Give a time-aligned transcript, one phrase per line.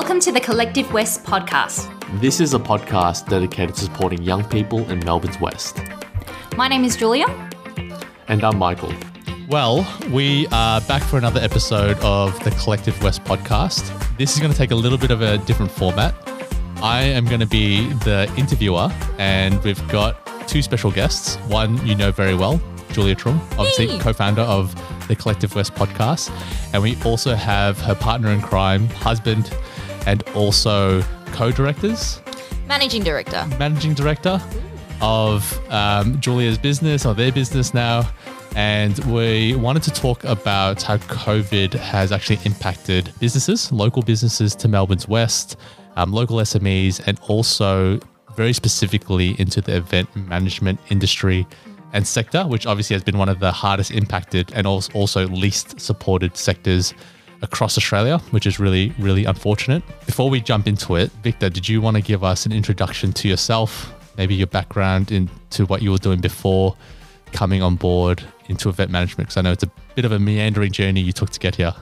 [0.00, 1.86] Welcome to the Collective West podcast.
[2.22, 5.78] This is a podcast dedicated to supporting young people in Melbourne's West.
[6.56, 7.26] My name is Julia.
[8.26, 8.94] And I'm Michael.
[9.50, 13.92] Well, we are back for another episode of the Collective West podcast.
[14.16, 16.14] This is going to take a little bit of a different format.
[16.76, 21.36] I am going to be the interviewer, and we've got two special guests.
[21.48, 22.58] One you know very well,
[22.92, 23.98] Julia Truong, obviously Hey.
[23.98, 24.74] co founder of
[25.08, 26.30] the Collective West podcast.
[26.72, 29.52] And we also have her partner in crime, husband,
[30.06, 32.20] and also co directors,
[32.66, 33.46] Managing Director.
[33.58, 34.40] managing director
[35.00, 38.08] of um, Julia's business or their business now.
[38.56, 44.66] And we wanted to talk about how COVID has actually impacted businesses, local businesses to
[44.68, 45.56] Melbourne's West,
[45.96, 48.00] um, local SMEs, and also
[48.36, 51.46] very specifically into the event management industry
[51.92, 55.80] and sector, which obviously has been one of the hardest impacted and als- also least
[55.80, 56.94] supported sectors
[57.42, 59.82] across Australia, which is really, really unfortunate.
[60.06, 63.28] Before we jump into it, Victor, did you want to give us an introduction to
[63.28, 66.76] yourself, maybe your background into what you were doing before
[67.32, 69.28] coming on board into event management?
[69.28, 71.74] Because I know it's a bit of a meandering journey you took to get here.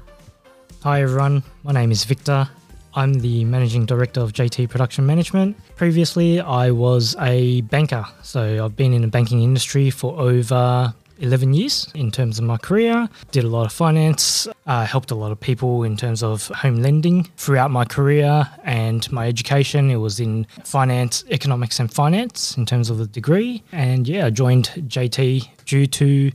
[0.83, 2.49] Hi everyone, my name is Victor.
[2.95, 5.57] I'm the managing director of JT Production Management.
[5.77, 11.55] Previously, I was a banker, so I've been in the banking industry for over 11
[11.55, 13.09] years in terms of my career.
[13.31, 16.77] Did a lot of finance, uh, helped a lot of people in terms of home
[16.77, 19.91] lending throughout my career and my education.
[19.91, 23.63] It was in finance, economics, and finance in terms of the degree.
[23.73, 26.33] And yeah, I joined JT due to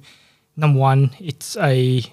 [0.56, 2.04] number one, it's a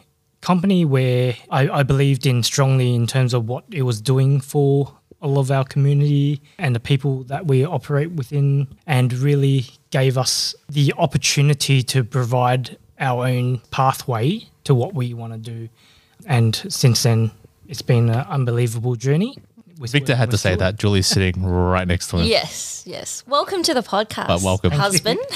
[0.41, 4.97] company where I, I believed in strongly in terms of what it was doing for
[5.21, 10.55] all of our community and the people that we operate within, and really gave us
[10.69, 15.69] the opportunity to provide our own pathway to what we want to do.
[16.27, 17.31] And since then,
[17.69, 19.37] it's been an unbelievable journey.
[19.79, 20.77] We're- Victor had to say that.
[20.79, 22.27] Julie's sitting right next to him.
[22.27, 23.25] Yes, yes.
[23.27, 24.27] Welcome to the podcast.
[24.29, 24.73] But welcome.
[24.73, 25.19] Husband.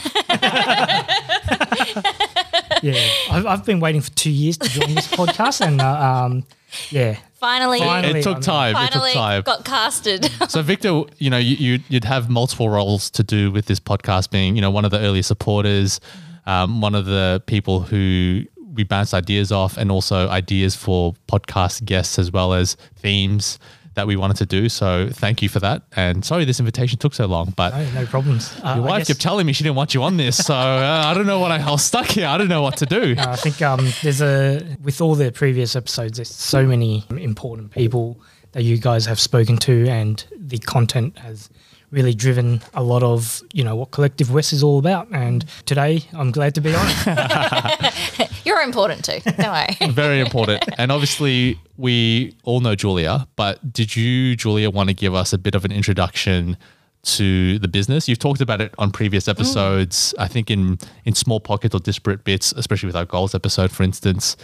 [2.83, 5.87] Yeah, I've, I've been waiting for two years to join this podcast, and uh,
[6.27, 6.45] um,
[6.91, 8.21] yeah, Finally, Finally.
[8.21, 8.77] It took I'm- time.
[8.77, 9.43] It took finally time.
[9.43, 10.31] got casted.
[10.49, 14.31] So Victor, you know, you, you'd, you'd have multiple roles to do with this podcast,
[14.31, 16.01] being you know one of the early supporters,
[16.47, 18.45] um, one of the people who
[18.75, 23.59] we bounce ideas off, and also ideas for podcast guests as well as themes
[23.95, 24.69] that we wanted to do.
[24.69, 25.83] So thank you for that.
[25.97, 28.53] And sorry this invitation took so long, but no, no problems.
[28.63, 31.03] Uh, your I wife kept telling me she didn't want you on this, so uh,
[31.07, 32.27] I don't know what I, I was stuck here.
[32.27, 33.15] I don't know what to do.
[33.19, 38.21] I think um, there's a with all the previous episodes, there's so many important people
[38.53, 41.51] that you guys have spoken to, and the content has
[41.91, 45.09] really driven a lot of you know what Collective West is all about.
[45.13, 47.95] And today, I'm glad to be on it.
[48.45, 49.21] You're important too.
[49.21, 49.77] Don't worry.
[49.93, 50.65] Very important.
[50.79, 55.39] And obviously, we all know Julia, but did you, Julia, want to give us a
[55.39, 56.57] bit of an introduction
[57.05, 58.09] to the business?
[58.09, 59.31] You've talked about it on previous mm.
[59.31, 63.71] episodes, I think in, in small pockets or disparate bits, especially with our goals episode,
[63.71, 64.37] for instance.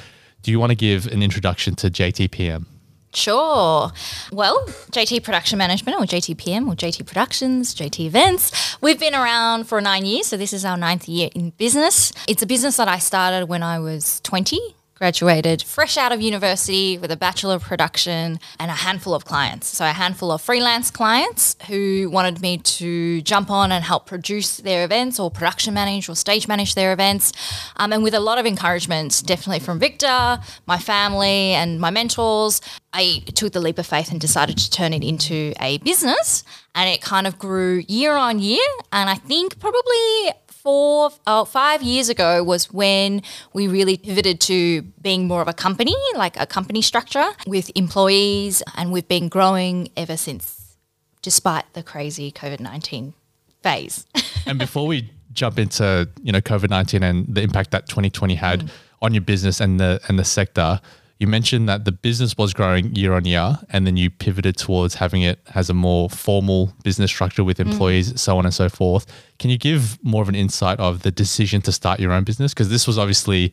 [0.42, 2.64] Do you want to give an introduction to JTPM?
[3.12, 3.90] Sure.
[4.30, 9.80] Well, JT Production Management or JTPM or JT Productions, JT Events, we've been around for
[9.80, 10.28] nine years.
[10.28, 12.12] So this is our ninth year in business.
[12.28, 14.60] It's a business that I started when I was 20,
[15.00, 19.66] graduated fresh out of university with a Bachelor of Production and a handful of clients.
[19.66, 24.58] So a handful of freelance clients who wanted me to jump on and help produce
[24.58, 27.32] their events or production manage or stage manage their events.
[27.78, 32.60] Um, and with a lot of encouragement, definitely from Victor, my family, and my mentors,
[32.92, 36.44] I took the leap of faith and decided to turn it into a business.
[36.74, 38.68] And it kind of grew year on year.
[38.92, 43.22] And I think probably four, oh, five years ago was when
[43.52, 48.62] we really pivoted to being more of a company, like a company structure with employees.
[48.76, 50.76] And we've been growing ever since,
[51.22, 53.14] despite the crazy COVID 19
[53.62, 54.06] phase.
[54.46, 58.62] and before we jump into you know COVID nineteen and the impact that 2020 had
[58.62, 58.70] mm.
[59.00, 60.80] on your business and the and the sector,
[61.20, 64.94] you mentioned that the business was growing year on year, and then you pivoted towards
[64.94, 67.70] having it as a more formal business structure with mm.
[67.70, 69.06] employees, so on and so forth.
[69.38, 72.54] Can you give more of an insight of the decision to start your own business?
[72.54, 73.52] Because this was obviously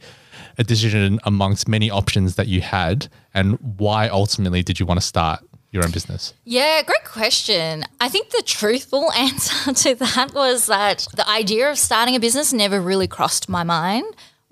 [0.58, 5.06] a decision amongst many options that you had, and why ultimately did you want to
[5.06, 6.34] start your own business?
[6.46, 7.84] Yeah, great question.
[8.00, 12.54] I think the truthful answer to that was that the idea of starting a business
[12.54, 14.06] never really crossed my mind.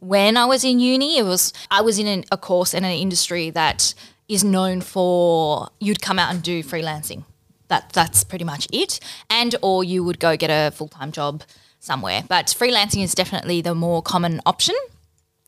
[0.06, 2.92] When I was in uni, it was I was in an, a course in an
[2.92, 3.94] industry that
[4.28, 7.24] is known for you'd come out and do freelancing.
[7.70, 9.00] That that's pretty much it,
[9.30, 11.42] and or you would go get a full time job
[11.80, 12.24] somewhere.
[12.28, 14.76] But freelancing is definitely the more common option.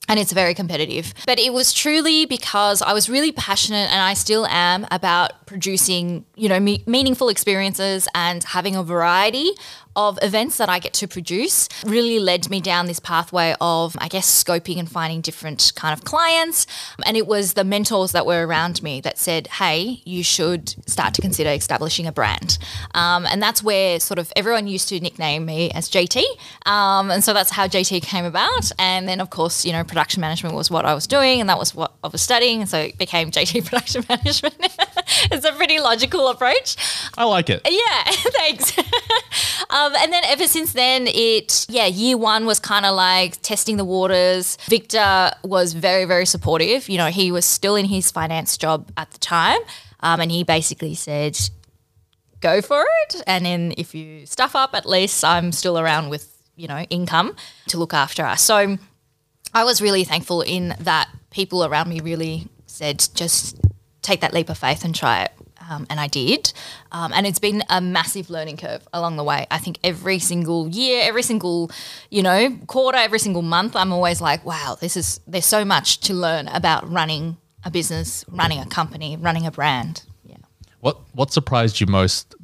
[0.10, 1.14] and it's very competitive.
[1.26, 6.26] But it was truly because I was really passionate and I still am about producing,
[6.36, 9.52] you know, me- meaningful experiences and having a variety
[9.98, 14.08] of events that I get to produce really led me down this pathway of, I
[14.08, 16.68] guess, scoping and finding different kind of clients.
[17.06, 21.16] And it was the mentors that were around me that said, hey, you should start
[21.16, 22.60] to consider establishing a brand.
[22.94, 26.24] Um, and that's where sort of everyone used to nickname me as JT.
[26.68, 28.72] Um, and so that's how JT came about.
[28.78, 31.58] And then, of course, you know, production management was what I was doing and that
[31.58, 32.62] was what I was studying.
[32.62, 34.56] And so it became JT Production Management.
[35.32, 36.76] it's a pretty logical approach.
[37.18, 37.62] I like it.
[37.68, 38.04] Yeah,
[38.38, 38.74] thanks.
[39.70, 43.78] um, and then ever since then, it, yeah, year one was kind of like testing
[43.78, 44.58] the waters.
[44.68, 46.90] Victor was very, very supportive.
[46.90, 49.60] You know, he was still in his finance job at the time.
[50.00, 51.38] Um, and he basically said,
[52.40, 53.24] go for it.
[53.26, 57.36] And then if you stuff up, at least I'm still around with, you know, income
[57.68, 58.44] to look after us.
[58.44, 58.78] So
[59.54, 63.60] I was really thankful in that people around me really said, just
[64.02, 65.32] take that leap of faith and try it.
[65.70, 66.54] Um, and I did.
[66.92, 69.48] Um, and it's been a massive learning curve along the way.
[69.52, 71.72] I think every single year, every single,
[72.10, 76.00] you know, quarter, every single month, I'm always like, wow, this is, there's so much
[76.02, 80.04] to learn about running a business, running a company, running a brand.
[80.24, 80.38] Yeah.
[80.80, 82.36] What what surprised you most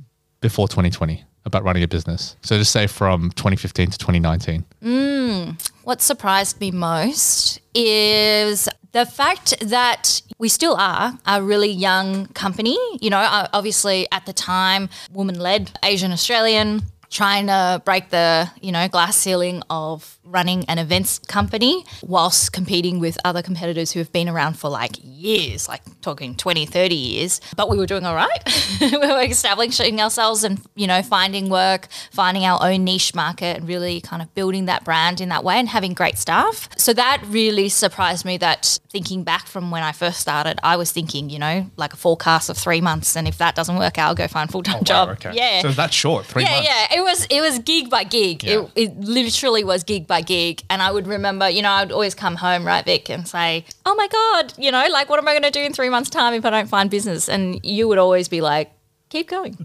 [0.41, 2.35] before 2020 about running a business?
[2.41, 4.65] So just say from 2015 to 2019.
[4.83, 5.69] Mm.
[5.83, 12.77] What surprised me most is the fact that we still are a really young company.
[13.01, 18.71] You know, obviously at the time, woman led, Asian Australian, trying to break the, you
[18.71, 24.11] know, glass ceiling of running an events company whilst competing with other competitors who have
[24.11, 27.41] been around for like years, like talking 20, 30 years.
[27.55, 28.29] But we were doing all right.
[28.81, 33.67] we were establishing ourselves and, you know, finding work, finding our own niche market and
[33.67, 36.69] really kind of building that brand in that way and having great staff.
[36.77, 40.91] So that really surprised me that thinking back from when I first started, I was
[40.91, 43.15] thinking, you know, like a forecast of three months.
[43.15, 45.17] And if that doesn't work out, I'll go find a full time oh, job.
[45.33, 45.61] Yeah.
[45.61, 46.69] So that's short, three Yeah, months.
[46.69, 46.97] yeah.
[46.99, 48.43] It was it was gig by gig.
[48.43, 48.65] Yeah.
[48.75, 50.61] It, it literally was gig by gig.
[50.69, 53.95] And I would remember, you know, I'd always come home, right, Vic, and say, Oh
[53.95, 56.43] my God, you know, like what am I gonna do in three months' time if
[56.43, 57.29] I don't find business?
[57.29, 58.71] And you would always be like,
[59.13, 59.55] Keep going.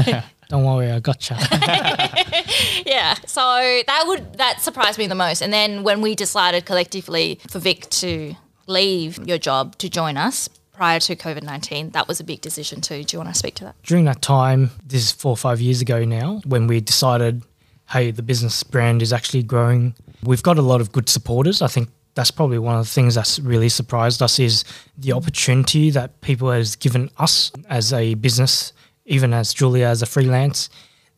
[0.48, 1.36] Don't worry, I gotcha.
[2.84, 3.14] yeah.
[3.26, 3.42] So
[3.86, 5.40] that would that surprised me the most.
[5.40, 8.34] And then when we decided collectively for Vic to
[8.66, 12.80] leave your job to join us prior to COVID nineteen, that was a big decision
[12.80, 13.04] too.
[13.04, 13.76] Do you want to speak to that?
[13.84, 17.44] During that time, this is four or five years ago now, when we decided,
[17.90, 19.94] hey, the business brand is actually growing.
[20.24, 21.62] We've got a lot of good supporters.
[21.62, 24.64] I think that's probably one of the things that's really surprised us is
[24.96, 28.72] the opportunity that people has given us as a business,
[29.06, 30.68] even as Julia as a freelance,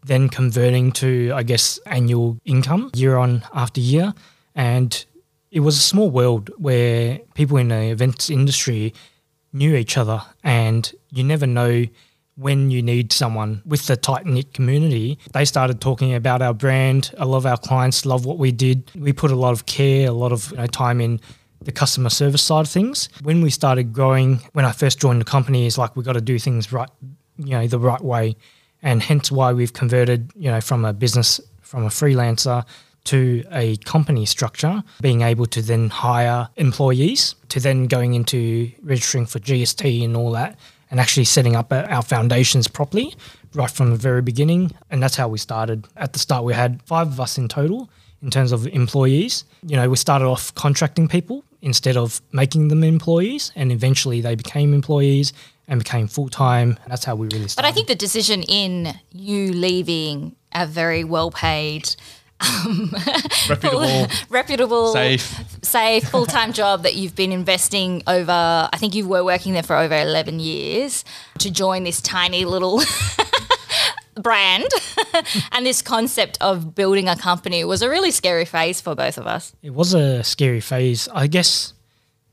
[0.04, 4.12] then converting to, I guess, annual income year on after year.
[4.54, 5.02] And
[5.50, 8.92] it was a small world where people in the events industry
[9.54, 11.86] knew each other and you never know
[12.40, 15.18] when you need someone with the tight knit community.
[15.32, 17.12] They started talking about our brand.
[17.18, 18.90] A lot of our clients love what we did.
[18.94, 21.20] We put a lot of care, a lot of you know, time in
[21.62, 23.10] the customer service side of things.
[23.22, 26.22] When we started growing, when I first joined the company, it's like we got to
[26.22, 26.88] do things right,
[27.36, 28.36] you know, the right way,
[28.82, 32.64] and hence why we've converted, you know, from a business from a freelancer
[33.04, 39.26] to a company structure, being able to then hire employees, to then going into registering
[39.26, 40.58] for GST and all that,
[40.90, 43.14] and actually setting up our foundations properly
[43.54, 44.72] right from the very beginning.
[44.90, 45.86] And that's how we started.
[45.96, 47.88] At the start, we had five of us in total
[48.22, 49.44] in terms of employees.
[49.62, 54.34] You know, we started off contracting people instead of making them employees, and eventually they
[54.34, 55.32] became employees
[55.68, 56.78] and became full time.
[56.88, 57.56] That's how we really started.
[57.56, 61.94] But I think the decision in you leaving a very well paid,
[63.48, 65.44] Reputable, reputable, safe.
[65.62, 69.62] safe full time job that you've been investing over, I think you were working there
[69.62, 71.04] for over 11 years
[71.38, 72.80] to join this tiny little
[74.22, 74.68] brand
[75.52, 79.26] and this concept of building a company was a really scary phase for both of
[79.26, 79.54] us.
[79.62, 81.08] It was a scary phase.
[81.12, 81.74] I guess,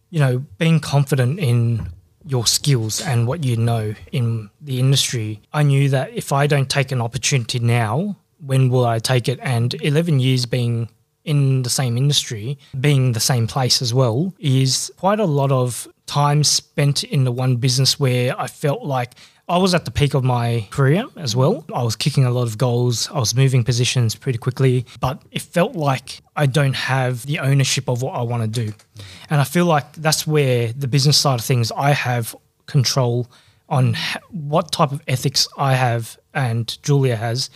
[0.09, 1.89] you know, being confident in
[2.25, 6.69] your skills and what you know in the industry, I knew that if I don't
[6.69, 9.39] take an opportunity now, when will I take it?
[9.41, 10.89] And 11 years being
[11.25, 15.87] in the same industry, being the same place as well, is quite a lot of
[16.05, 19.13] time spent in the one business where I felt like
[19.49, 21.65] I was at the peak of my career as well.
[21.73, 23.09] I was kicking a lot of goals.
[23.09, 27.87] I was moving positions pretty quickly, but it felt like I don't have the ownership
[27.89, 28.73] of what I want to do.
[29.29, 33.27] And I feel like that's where the business side of things, I have control
[33.69, 33.95] on
[34.31, 37.49] what type of ethics I have and Julia has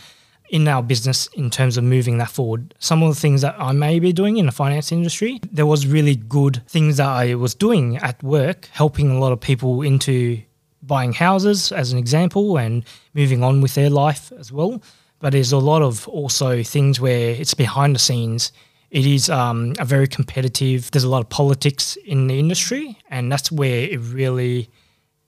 [0.52, 2.74] in our business in terms of moving that forward.
[2.78, 5.86] Some of the things that I may be doing in the finance industry, there was
[5.86, 10.42] really good things that I was doing at work, helping a lot of people into
[10.82, 14.82] buying houses as an example and moving on with their life as well.
[15.20, 18.52] But there's a lot of also things where it's behind the scenes.
[18.90, 20.90] It is um, a very competitive.
[20.90, 24.68] There's a lot of politics in the industry, and that's where it really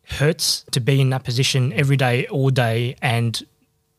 [0.07, 3.43] hurts to be in that position every day, all day, and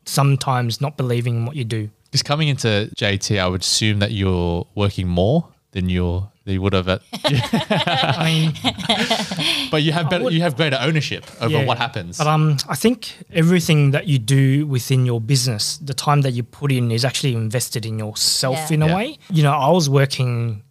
[0.05, 1.89] sometimes not believing in what you do.
[2.11, 6.61] Just coming into JT, I would assume that you're working more than you're than you
[6.61, 11.51] would have at I mean, but you have better would- you have greater ownership over
[11.57, 11.65] Yeah.
[11.65, 12.17] what happens.
[12.17, 16.43] But um, I think everything that you do within your business, the time that you
[16.43, 18.73] put in is actually invested in yourself Yeah.
[18.75, 18.95] in a Yeah.
[18.95, 19.17] way.
[19.31, 20.63] You know, I was working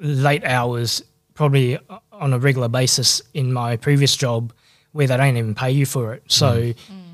[0.00, 1.02] late hours
[1.34, 4.52] probably uh, on a regular basis in my previous job
[4.92, 6.22] where they don't even pay you for it.
[6.28, 6.74] So, mm.
[6.74, 7.07] Mm.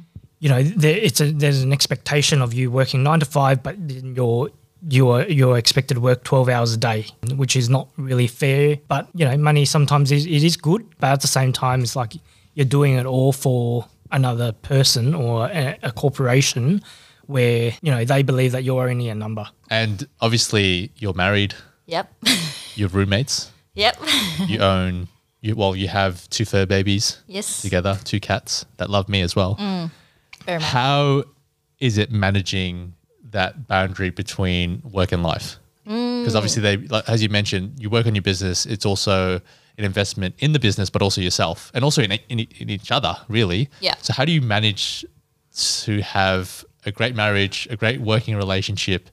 [0.44, 3.76] You know, there, it's a, there's an expectation of you working nine to five, but
[3.88, 4.50] then you're
[4.86, 9.08] you're you're expected to work 12 hours a day which is not really fair but
[9.14, 12.12] you know money sometimes is, it is good but at the same time it's like
[12.52, 16.82] you're doing it all for another person or a, a corporation
[17.24, 21.54] where you know they believe that you're only a number and obviously you're married,
[21.86, 22.12] Yep.
[22.74, 23.96] you're roommates, yep.
[24.46, 25.08] you own
[25.40, 27.62] you well, you have two fur babies yes.
[27.62, 29.56] together, two cats that love me as well.
[29.56, 29.90] Mm.
[30.46, 30.68] Very much.
[30.68, 31.24] How
[31.80, 32.94] is it managing
[33.30, 35.56] that boundary between work and life?
[35.86, 36.22] Mm.
[36.22, 38.64] Because obviously, they, like, as you mentioned, you work on your business.
[38.66, 39.40] It's also
[39.76, 43.16] an investment in the business, but also yourself, and also in, in, in each other,
[43.28, 43.68] really.
[43.80, 43.94] Yeah.
[44.00, 45.04] So, how do you manage
[45.56, 49.10] to have a great marriage, a great working relationship,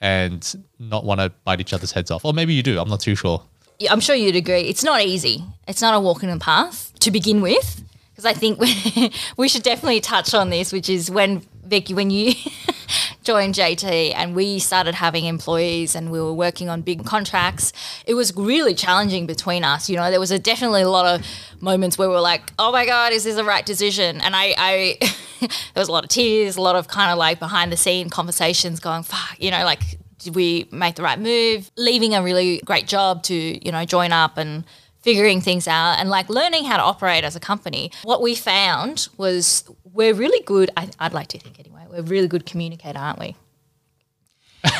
[0.00, 2.24] and not want to bite each other's heads off?
[2.24, 2.80] Or maybe you do.
[2.80, 3.42] I'm not too sure.
[3.78, 4.62] Yeah, I'm sure you'd agree.
[4.62, 5.44] It's not easy.
[5.68, 7.82] It's not a walk in the path to begin with.
[8.16, 8.58] Because I think
[8.96, 12.32] we, we should definitely touch on this, which is when Vicky, when you
[13.22, 17.74] joined JT and we started having employees and we were working on big contracts,
[18.06, 19.90] it was really challenging between us.
[19.90, 21.26] You know, there was a definitely a lot of
[21.60, 24.54] moments where we were like, "Oh my god, is this the right decision?" And I,
[24.56, 24.96] I
[25.40, 28.08] there was a lot of tears, a lot of kind of like behind the scene
[28.08, 29.82] conversations, going, "Fuck," you know, like
[30.18, 31.70] did we make the right move?
[31.76, 34.64] Leaving a really great job to, you know, join up and
[35.06, 37.92] figuring things out and like learning how to operate as a company.
[38.02, 42.26] What we found was we're really good, I, I'd like to think anyway, we're really
[42.26, 43.36] good communicator, aren't we?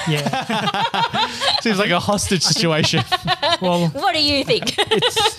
[0.09, 1.29] yeah
[1.61, 3.05] Seems like a hostage situation.
[3.63, 4.75] well What do you think?
[4.77, 5.39] it's,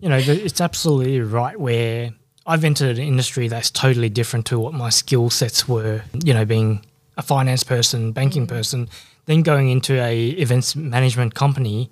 [0.00, 2.14] you know, it's absolutely right where
[2.46, 6.46] I've entered an industry that's totally different to what my skill sets were, you know,
[6.46, 6.86] being
[7.18, 8.56] a finance person, banking mm-hmm.
[8.56, 8.88] person,
[9.26, 11.90] then going into a events management company,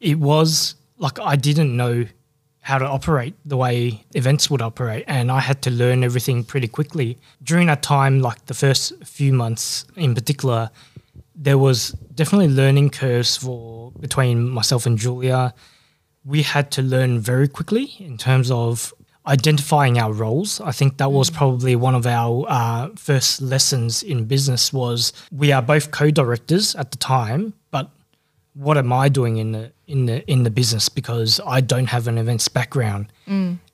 [0.00, 2.06] it was like I didn't know
[2.62, 6.68] how to operate the way events would operate and I had to learn everything pretty
[6.68, 7.18] quickly.
[7.42, 10.70] During that time, like the first few months in particular,
[11.34, 15.54] there was definitely learning curves for between myself and Julia
[16.24, 18.92] we had to learn very quickly in terms of
[19.26, 20.60] identifying our roles.
[20.60, 25.52] I think that was probably one of our uh, first lessons in business was we
[25.52, 27.90] are both co-directors at the time, but
[28.54, 32.08] what am I doing in the in the in the business because I don't have
[32.08, 33.12] an events background,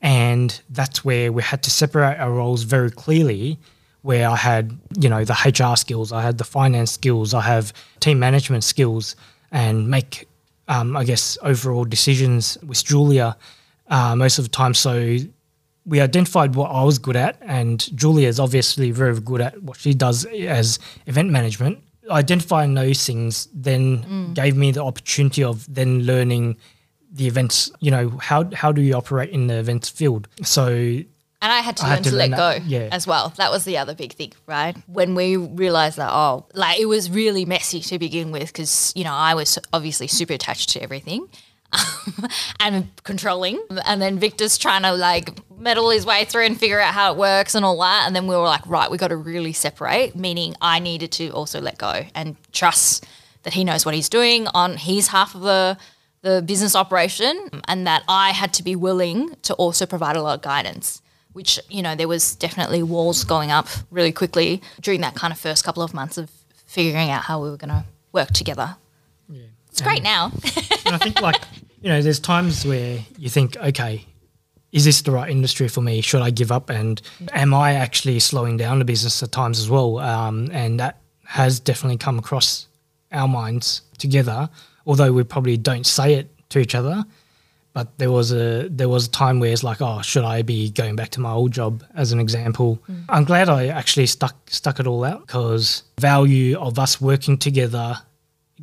[0.01, 3.57] and that's where we had to separate our roles very clearly.
[4.03, 7.73] Where I had you know the HR skills, I had the finance skills, I have
[7.99, 9.15] team management skills,
[9.51, 10.27] and make
[10.67, 13.35] um, I guess overall decisions with Julia
[13.89, 14.73] uh, most of the time.
[14.73, 15.17] So
[15.85, 19.77] we identified what I was good at, and Julia is obviously very good at what
[19.77, 21.81] she does as event management.
[22.09, 24.33] Identifying those things then mm.
[24.33, 26.57] gave me the opportunity of then learning
[27.11, 27.71] the events.
[27.79, 30.27] You know how how do you operate in the events field?
[30.43, 31.05] So And
[31.41, 32.89] I had to I learn had to to, learn let that, go yeah.
[32.91, 33.33] as well.
[33.37, 34.75] That was the other big thing, right?
[34.87, 39.03] When we realized that, oh, like it was really messy to begin with because, you
[39.03, 41.27] know, I was obviously super attached to everything
[42.59, 43.61] and controlling.
[43.85, 47.17] And then Victor's trying to like meddle his way through and figure out how it
[47.17, 48.03] works and all that.
[48.07, 51.29] And then we were like, right, we got to really separate, meaning I needed to
[51.29, 53.05] also let go and trust
[53.43, 55.77] that he knows what he's doing on his half of the
[56.23, 60.33] the business operation and that I had to be willing to also provide a lot
[60.33, 61.01] of guidance
[61.37, 65.39] which you know there was definitely walls going up really quickly during that kind of
[65.39, 66.31] first couple of months of
[66.65, 68.75] figuring out how we were going to work together.
[69.77, 70.31] It's great now.
[70.85, 71.39] and I think like
[71.81, 74.03] you know, there's times where you think, okay,
[74.71, 76.01] is this the right industry for me?
[76.01, 76.71] Should I give up?
[76.71, 76.99] And
[77.31, 79.99] am I actually slowing down the business at times as well?
[79.99, 82.67] Um, and that has definitely come across
[83.11, 84.49] our minds together,
[84.87, 87.05] although we probably don't say it to each other.
[87.73, 90.71] but there was a there was a time where it's like, oh, should I be
[90.71, 91.83] going back to my old job?
[91.93, 96.79] As an example, I'm glad I actually stuck stuck it all out because value of
[96.79, 97.99] us working together,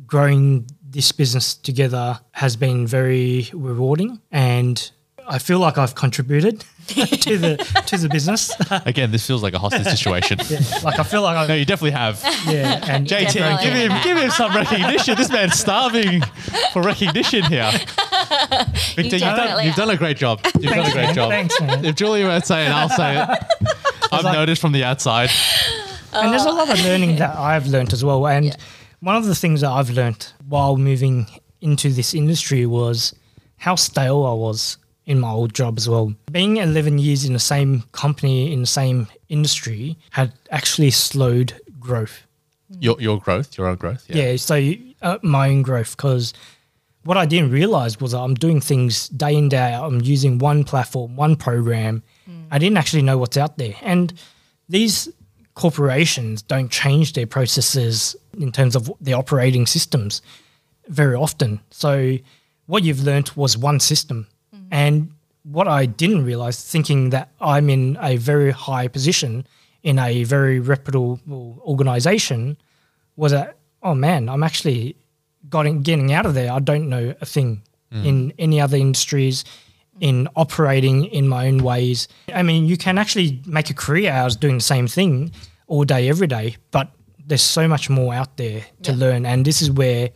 [0.05, 4.91] growing this business together has been very rewarding, and
[5.27, 8.51] I feel like I've contributed to the to the business.
[8.85, 10.37] Again, this feels like a hostage situation.
[10.83, 12.21] like I feel like I No, I you definitely have.
[12.47, 13.65] yeah, and JT, Definitely.
[13.65, 15.15] give him give him some recognition.
[15.15, 16.21] This man's starving
[16.73, 17.69] for recognition here.
[18.95, 20.39] Victor, you've done, you've done a great job.
[20.59, 21.29] You've done a great job.
[21.29, 21.83] Thanks, man.
[21.85, 23.29] If Julia won't say it, I'll say it.
[24.11, 25.29] I've like- noticed from the outside.
[26.13, 28.25] and there's a lot of learning that I've learned as well.
[28.27, 28.55] And
[29.05, 31.27] one of the things that I've learned while moving
[31.61, 33.13] into this industry was
[33.57, 36.15] how stale I was in my old job as well.
[36.31, 42.23] Being 11 years in the same company, in the same industry, had actually slowed growth.
[42.79, 44.05] Your your growth, your own growth.
[44.09, 44.15] Yeah.
[44.23, 46.33] Yeah, so uh, my own growth because
[47.03, 49.85] what I didn't realize was that I'm doing things day in day out.
[49.85, 52.01] I'm using one platform, one program.
[52.49, 54.11] I didn't actually know what's out there, and
[54.67, 55.09] these
[55.55, 60.21] corporations don't change their processes in terms of the operating systems
[60.87, 61.59] very often.
[61.71, 62.17] So
[62.67, 64.67] what you've learnt was one system, mm-hmm.
[64.71, 65.11] and
[65.43, 69.45] what I didn't realize, thinking that I'm in a very high position
[69.83, 71.19] in a very reputable
[71.63, 72.57] organization,
[73.15, 74.97] was that oh man, I'm actually
[75.49, 76.51] getting getting out of there.
[76.51, 77.61] I don't know a thing
[77.93, 78.05] mm.
[78.05, 79.45] in any other industries,
[79.99, 82.07] in operating in my own ways.
[82.33, 85.31] I mean, you can actually make a career out of doing the same thing
[85.67, 86.91] all day, every day, but
[87.27, 88.97] there's so much more out there to Yeah.
[88.97, 90.09] learn, and this is where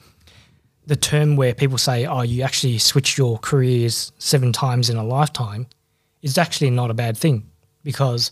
[0.86, 5.04] the term where people say, "Oh, you actually switch your careers seven times in a
[5.04, 5.68] lifetime,"
[6.22, 7.44] is actually not a bad thing
[7.84, 8.32] because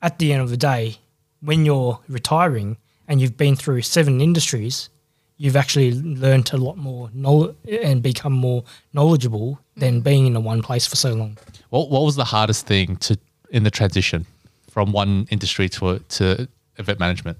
[0.00, 0.98] at the end of the day,
[1.40, 4.88] when you're retiring and you've been through seven industries,
[5.36, 10.04] you've actually learned a lot more knowledge and become more knowledgeable than mm.
[10.04, 11.36] being in the one place for so long.
[11.70, 13.16] What what was the hardest thing to
[13.50, 14.26] in the transition
[14.70, 17.38] from one industry to a, to event management?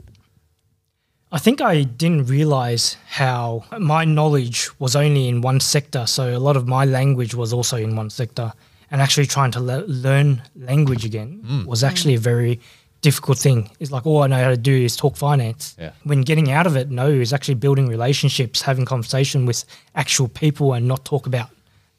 [1.31, 6.07] I think I didn't realize how my knowledge was only in one sector.
[6.07, 8.53] So a lot of my language was also in one sector.
[8.91, 11.67] And actually trying to le- learn language again mm.
[11.67, 12.59] was actually a very
[13.03, 13.71] difficult thing.
[13.79, 15.77] It's like all I know how to do is talk finance.
[15.79, 15.91] Yeah.
[16.05, 19.65] When getting out of it, no, is actually building relationships, having conversation with
[19.95, 21.51] actual people and not talk about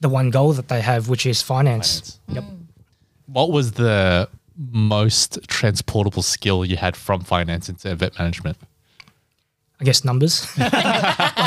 [0.02, 2.20] the one goal that they have, which is finance.
[2.30, 2.44] Yep.
[2.44, 2.58] Mm.
[3.28, 4.28] What was the
[4.72, 8.58] most transportable skill you had from finance into event management?
[9.80, 10.46] I guess numbers.
[10.58, 10.72] Like,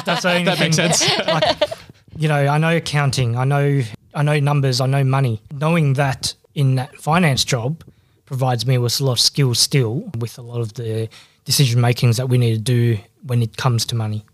[0.04, 0.92] that's the That makes thing.
[0.92, 1.72] sense.
[2.16, 3.82] you know, I know accounting, I know
[4.14, 5.40] I know numbers, I know money.
[5.52, 7.82] Knowing that in that finance job
[8.26, 11.08] provides me with a lot of skills still with a lot of the
[11.44, 14.24] decision makings that we need to do when it comes to money.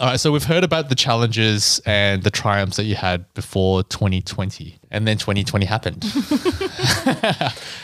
[0.00, 3.84] All right, so we've heard about the challenges and the triumphs that you had before
[3.84, 6.02] 2020, and then 2020 happened.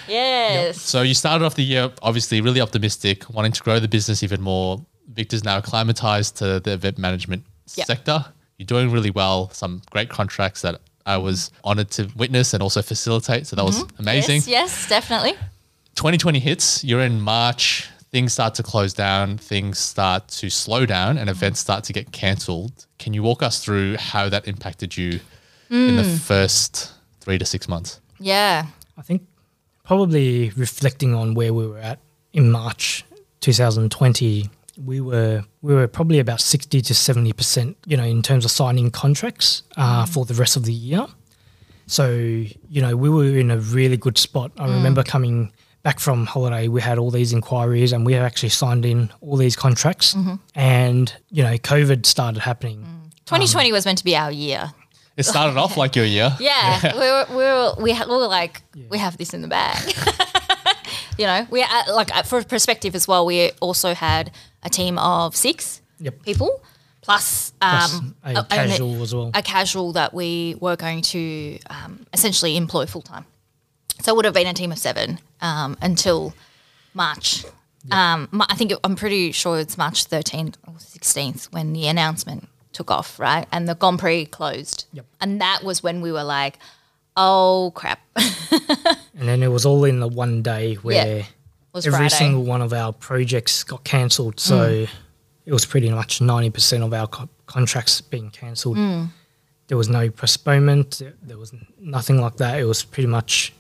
[0.09, 0.81] Yes.
[0.81, 4.41] so you started off the year obviously really optimistic, wanting to grow the business even
[4.41, 4.85] more.
[5.09, 7.87] Victor's now acclimatized to the event management Yep.
[7.87, 8.25] sector.
[8.59, 9.51] You're doing really well.
[9.51, 13.47] Some great contracts that I was honored to witness and also facilitate.
[13.47, 14.01] So that was mm-hmm.
[14.01, 14.37] amazing.
[14.37, 15.33] Yes, yes, definitely.
[15.95, 21.19] 2020 hits, you're in March, things start to close down, things start to slow down,
[21.19, 22.87] and events start to get cancelled.
[22.99, 25.21] Can you walk us through how that impacted you
[25.71, 26.19] in the mm.
[26.19, 28.01] first three to six months?
[28.19, 28.67] Yeah.
[28.97, 29.23] I think
[29.85, 31.99] probably reflecting on where we were at
[32.33, 33.05] in March
[33.41, 34.49] 2020,
[34.85, 38.51] we were we were probably about 60 to 70 percent, you know, in terms of
[38.51, 41.07] signing contracts uh, for the rest of the year.
[41.87, 44.53] So you know, we were in a really good spot.
[44.59, 48.51] I remember coming back from holiday, we had all these inquiries, and we had actually
[48.51, 50.17] signed in all these contracts.
[50.55, 52.87] And you know, COVID started happening.
[53.27, 54.73] 2020 was meant to be our year.
[55.17, 56.35] It started off like your year.
[56.41, 59.49] Yeah, we were, we were, we, ha- we were like, we have this in the
[59.49, 59.95] bag.
[61.19, 63.27] you know, we uh, like uh, for perspective as well.
[63.27, 64.31] We also had
[64.63, 66.23] a team of six Yep.
[66.23, 66.61] people
[67.01, 69.31] plus, Plus um, a and casual as well.
[69.35, 73.25] a casual that we were going to um, essentially employ full time.
[74.01, 76.35] So it would have been a team of seven um, until
[76.95, 77.45] March.
[77.91, 82.49] Um, I think it, I'm pretty sure it's March 13th or 16th when the announcement
[82.73, 83.47] took off, right?
[83.53, 84.87] And the Grand Prix closed.
[84.93, 85.07] Yep.
[85.21, 86.59] And that was when we were like,
[87.17, 88.01] oh crap.
[89.19, 91.27] And then it was all in the one day where
[91.73, 92.15] was every Friday.
[92.15, 94.39] single one of our projects got cancelled.
[94.41, 94.87] So
[95.47, 98.77] it was pretty much 90% of our co- contracts being cancelled.
[99.69, 101.01] There was no postponement.
[101.23, 102.59] there- was nothing like that.
[102.61, 103.53] It was pretty much,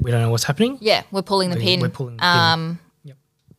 [0.00, 0.78] we don't know what's happening.
[0.80, 1.80] yeah, we're pulling the We- pin.
[1.80, 2.28] We're pulling the pin.
[2.30, 3.16] Um, Yep.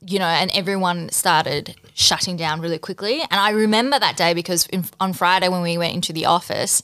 [0.07, 3.21] you know, and everyone started shutting down really quickly.
[3.21, 6.81] And I remember that day because in, on Friday when we went into the office,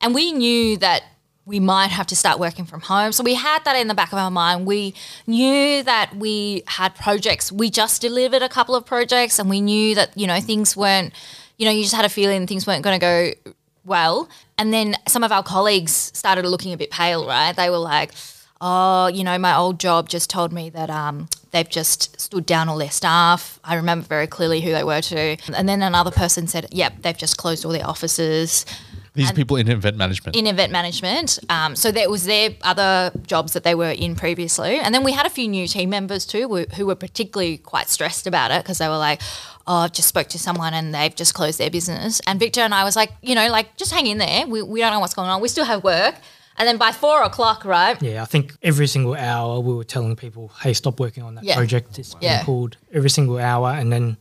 [0.00, 1.02] and we knew that
[1.46, 3.12] we might have to start working from home.
[3.12, 4.66] So we had that in the back of our mind.
[4.66, 4.94] We
[5.26, 7.52] knew that we had projects.
[7.52, 11.12] We just delivered a couple of projects and we knew that, you know, things weren't,
[11.58, 13.52] you know, you just had a feeling things weren't going to go
[13.84, 14.28] well.
[14.56, 17.54] And then some of our colleagues started looking a bit pale, right?
[17.54, 18.12] They were like,
[18.62, 22.70] oh, you know, my old job just told me that um, they've just stood down
[22.70, 23.60] all their staff.
[23.62, 25.36] I remember very clearly who they were too.
[25.54, 28.64] And then another person said, yep, they've just closed all their offices
[29.14, 30.36] These people in event management.
[30.36, 31.38] in event management.
[31.48, 34.78] Um, so that was their other jobs that they were in previously.
[34.80, 37.88] And then we had a few new team members too who, who were particularly quite
[37.88, 39.20] stressed about it because they were like,
[39.68, 42.20] oh, I've just spoke to someone and they've just closed their business.
[42.26, 44.46] And Victor and I was like, you know, like just hang in there.
[44.48, 45.40] We, we don't know what's going on.
[45.40, 46.16] We still have work.
[46.56, 48.00] And then by four o'clock, right?
[48.02, 51.42] Yeah, I think every single hour we were telling people, "Hey, stop working on that
[51.44, 51.56] Yeah.
[51.56, 51.98] project.
[51.98, 52.44] It's being Yeah.
[52.44, 54.16] pulled every single hour." And then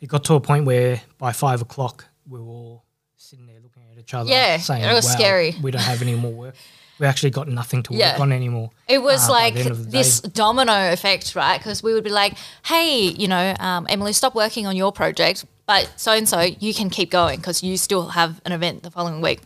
[0.00, 2.84] it got to a point where by five o'clock we were all
[3.16, 5.54] sitting there looking at each other, Yeah, saying, it was wow, scary.
[5.62, 6.54] We don't have any more work.
[6.98, 8.16] We actually got nothing to work Yeah.
[8.18, 10.30] on anymore." It was uh, like the end of the this day.
[10.32, 11.58] domino effect, right?
[11.58, 15.44] Because we would be like, hey, you know, um, Emily, stop working on your project,
[15.66, 18.90] but so and so, you can keep going because you still have an event the
[18.90, 19.40] following week.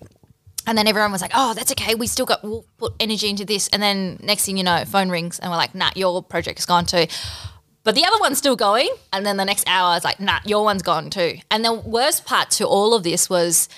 [0.64, 1.96] And then everyone was like, oh, that's okay.
[1.96, 3.66] We still got, we'll put energy into this.
[3.72, 6.66] And then next thing you know, phone rings and we're like, nah, your project is
[6.66, 7.06] gone too.
[7.82, 8.88] But the other one's still going.
[9.12, 11.38] And then the next hour, it's like, nah, your one's gone too.
[11.50, 13.68] And the worst part to all of this was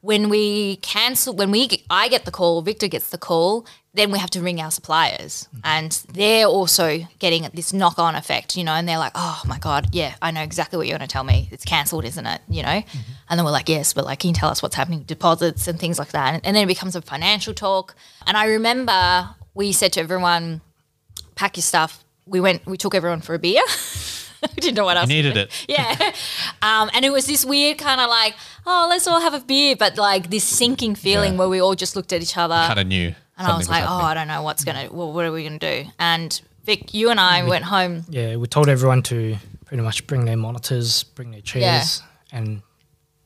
[0.00, 4.12] when we cancel, when we, get- I get the call, Victor gets the call, then
[4.12, 5.60] we have to ring our suppliers, mm-hmm.
[5.64, 8.72] and they're also getting this knock-on effect, you know.
[8.72, 11.24] And they're like, "Oh my god, yeah, I know exactly what you're going to tell
[11.24, 11.48] me.
[11.50, 12.68] It's cancelled, isn't it?" You know.
[12.68, 13.12] Mm-hmm.
[13.28, 15.80] And then we're like, "Yes, but like, can you tell us what's happening deposits and
[15.80, 17.96] things like that?" And, and then it becomes a financial talk.
[18.26, 20.60] And I remember we said to everyone,
[21.34, 23.62] "Pack your stuff." We went, we took everyone for a beer.
[24.54, 25.08] we didn't know what else.
[25.10, 25.50] You needed it.
[25.68, 26.12] Yeah.
[26.62, 28.34] Um, and it was this weird kind of like,
[28.66, 31.38] oh, let's all have a beer, but like this sinking feeling Yeah.
[31.40, 32.54] where we all just looked at each other.
[32.54, 33.14] Kind of knew.
[33.36, 35.42] and I was like, oh, I don't know what's going to, well, what are we
[35.46, 35.90] going to do?
[35.98, 38.04] And Vic, you and I went home.
[38.08, 42.62] Yeah, we told everyone to pretty much bring their monitors, bring their chairs, and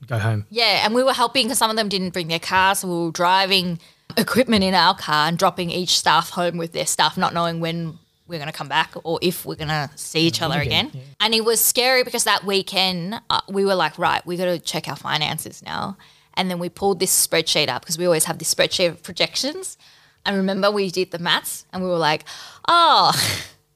[0.07, 0.47] go home.
[0.51, 0.85] Yeah.
[0.85, 2.81] And we were helping because some of them didn't bring their cars.
[2.81, 3.79] So we were driving
[4.17, 7.99] equipment in our car and dropping each staff home with their stuff, not knowing when
[8.27, 11.03] we're going to come back or if we're going to see each other again, again.
[11.21, 14.59] And it was scary because that weekend uh, we were like, right, we got to
[14.59, 15.97] check our finances now.
[16.35, 19.77] And then we pulled this spreadsheet up because we always have this spreadsheet of projections.
[20.25, 22.25] And remember, we did the maths and we were like,
[22.69, 23.13] oh,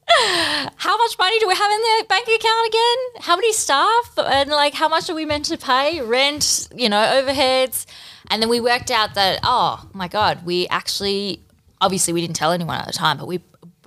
[0.76, 3.22] how much money do we have in the bank account again?
[3.22, 4.12] How many staff?
[4.16, 6.00] And like, how much are we meant to pay?
[6.00, 7.86] Rent, you know, overheads.
[8.28, 11.42] And then we worked out that, oh my God, we actually,
[11.80, 13.40] obviously, we didn't tell anyone at the time, but we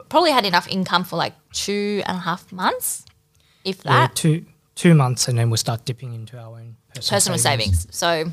[0.09, 3.05] probably had enough income for like two and a half months,
[3.63, 4.15] if Yeah, that.
[4.15, 4.45] two
[4.75, 7.87] two months, and then we'll start dipping into our own personal, Personal savings.
[7.91, 8.31] So,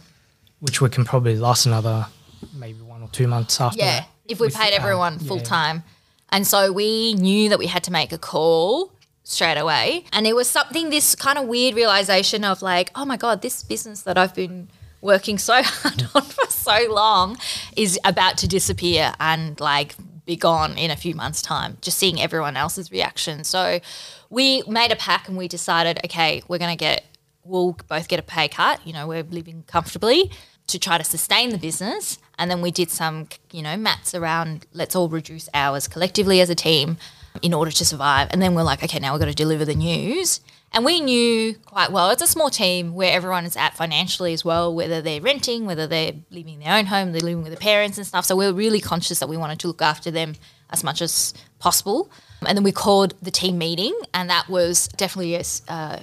[0.60, 2.06] which we can probably last another
[2.54, 3.78] maybe one or two months after.
[3.78, 5.28] yeah, that if we paid everyone yeah.
[5.28, 5.82] full time.
[6.30, 10.04] And so we knew that we had to make a call straight away.
[10.12, 13.62] And it was something, this kind of weird realization of like, oh my God, this
[13.62, 14.68] business that I've been
[15.00, 17.38] working so hard on for so long
[17.76, 19.94] is about to disappear and like
[20.26, 23.44] be gone in a few months' time, just seeing everyone else's reaction.
[23.44, 23.80] So
[24.28, 27.04] we made a pack and we decided, okay, we're going to get,
[27.44, 28.84] we'll both get a pay cut.
[28.86, 30.30] You know, we're living comfortably
[30.66, 32.18] to try to sustain the business.
[32.38, 36.50] And then we did some, you know, maths around let's all reduce hours collectively as
[36.50, 36.98] a team
[37.40, 38.28] in order to survive.
[38.32, 40.40] And then we're like, okay, now we've got to deliver the news.
[40.72, 44.44] And we knew quite well, it's a small team where everyone is at financially as
[44.44, 47.60] well, whether they're renting, whether they're living in their own home, they're living with their
[47.60, 48.26] parents and stuff.
[48.26, 50.34] So we're really conscious that we wanted to look after them
[50.70, 52.10] as much as possible.
[52.44, 56.00] And then we called the team meeting, and that was definitely a, uh,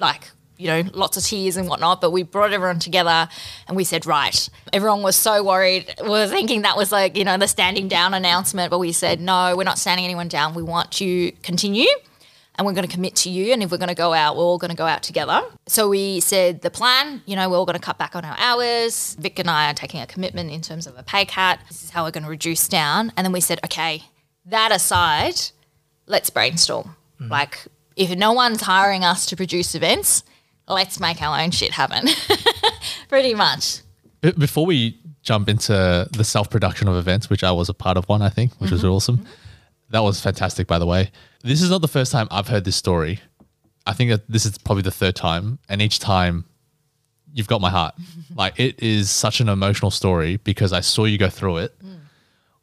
[0.00, 3.28] like, you know, lots of tears and whatnot, but we brought everyone together
[3.68, 4.48] and we said, right.
[4.72, 5.94] Everyone was so worried.
[6.02, 9.20] We were thinking that was like, you know, the standing down announcement, but we said,
[9.20, 10.54] no, we're not standing anyone down.
[10.54, 11.88] We want to continue
[12.56, 13.52] and we're going to commit to you.
[13.52, 15.42] And if we're going to go out, we're all going to go out together.
[15.66, 18.36] So we said the plan, you know, we're all going to cut back on our
[18.38, 19.16] hours.
[19.20, 21.58] Vic and I are taking a commitment in terms of a pay cut.
[21.68, 23.12] This is how we're going to reduce down.
[23.16, 24.02] And then we said, okay,
[24.46, 25.40] that aside,
[26.06, 26.96] let's brainstorm.
[27.20, 27.30] Mm-hmm.
[27.30, 27.58] Like,
[27.96, 30.22] if no one's hiring us to produce events,
[30.68, 32.08] let's make our own shit happen.
[33.08, 33.80] Pretty much.
[34.20, 38.08] Before we jump into the self production of events, which I was a part of
[38.08, 38.90] one, I think, which was mm-hmm.
[38.90, 39.18] awesome.
[39.18, 39.45] Mm-hmm.
[39.90, 41.10] That was fantastic, by the way.
[41.42, 43.20] This is not the first time I've heard this story.
[43.86, 46.44] I think that this is probably the third time, and each time
[47.32, 47.94] you've got my heart.
[48.34, 51.78] like it is such an emotional story because I saw you go through it.
[51.84, 51.98] Mm.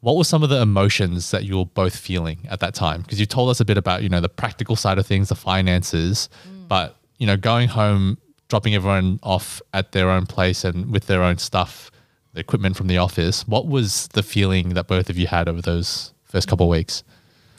[0.00, 3.00] What were some of the emotions that you were both feeling at that time?
[3.00, 5.34] Because you told us a bit about, you know, the practical side of things, the
[5.34, 6.68] finances, mm.
[6.68, 11.22] but you know, going home, dropping everyone off at their own place and with their
[11.22, 11.90] own stuff
[12.34, 13.46] the equipment from the office.
[13.48, 17.04] What was the feeling that both of you had over those first couple of weeks?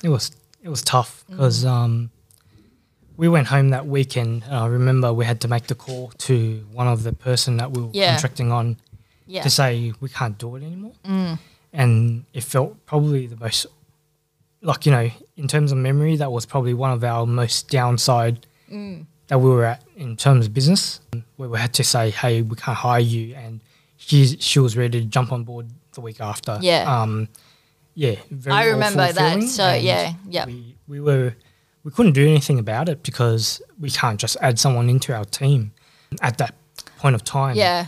[0.06, 2.12] It was it was tough because um,
[3.18, 4.44] we went home that weekend.
[4.46, 6.36] And I remember we had to make the call to
[6.72, 8.12] one of the person that we were Yeah.
[8.14, 8.78] contracting on
[9.28, 9.42] Yeah.
[9.44, 10.94] to say we can't do it anymore.
[11.74, 13.66] And it felt probably the most,
[14.62, 18.46] like, you know, in terms of memory, that was probably one of our most downside
[19.28, 21.00] that we were at in terms of business,
[21.38, 23.36] where we had to say, hey, we can't hire you.
[23.36, 23.60] And
[23.98, 26.58] she, she was ready to jump on board the week after.
[26.62, 26.84] Yeah.
[27.02, 27.28] Um,
[27.96, 28.16] yeah.
[28.30, 29.44] Very I remember that.
[29.44, 30.46] So, yeah, yeah.
[30.46, 31.36] We, we were,
[31.84, 35.72] we couldn't do anything about it because we can't just add someone into our team
[36.22, 36.54] at that
[36.98, 37.56] point of time.
[37.56, 37.88] Yeah.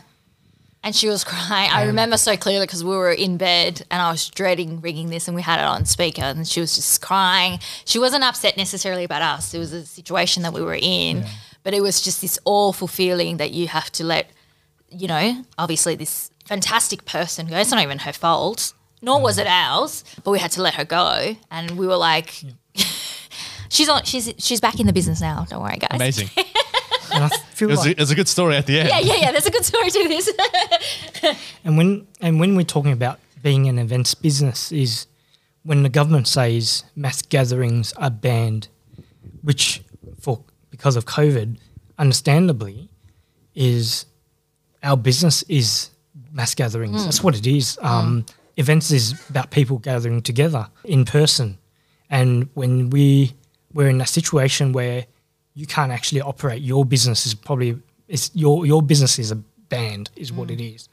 [0.84, 1.70] And she was crying.
[1.72, 5.28] I remember so clearly because we were in bed and I was dreading ringing this
[5.28, 7.60] and we had it on speaker and she was just crying.
[7.84, 9.54] She wasn't upset necessarily about us.
[9.54, 11.26] It was a situation that we were in,
[11.64, 14.30] but it was just this awful feeling that you have to let,
[14.90, 17.58] you know, obviously this fantastic person go.
[17.58, 20.86] It's not even her fault, nor was it ours, but we had to let her
[20.86, 21.36] go.
[21.52, 22.44] And we were like,
[23.70, 25.46] she's on, she's, she's back in the business now.
[25.50, 25.92] Don't worry, guys.
[25.94, 26.30] Amazing.
[27.10, 28.90] And I feel It was, like a, it a good story at the end.
[28.90, 29.32] Yeah, yeah, yeah.
[29.32, 30.30] There's a good story to this.
[31.64, 35.08] And when and when we're talking about being an events business is
[35.64, 38.68] when the government says mass gatherings are banned,
[39.42, 39.82] which
[40.20, 41.58] for because of COVID,
[41.98, 42.90] understandably,
[43.56, 44.06] is
[44.84, 45.90] our business is
[46.32, 47.04] mass gatherings.
[47.04, 47.78] That's what it is.
[47.82, 48.26] Um,
[48.58, 51.58] Events is about people gathering together in person,
[52.10, 53.34] and when we
[53.74, 55.06] we're in a situation where
[55.54, 59.36] you can't actually operate, your business is probably it's your your business is a
[59.70, 60.76] band, is what it mm.
[60.76, 60.90] is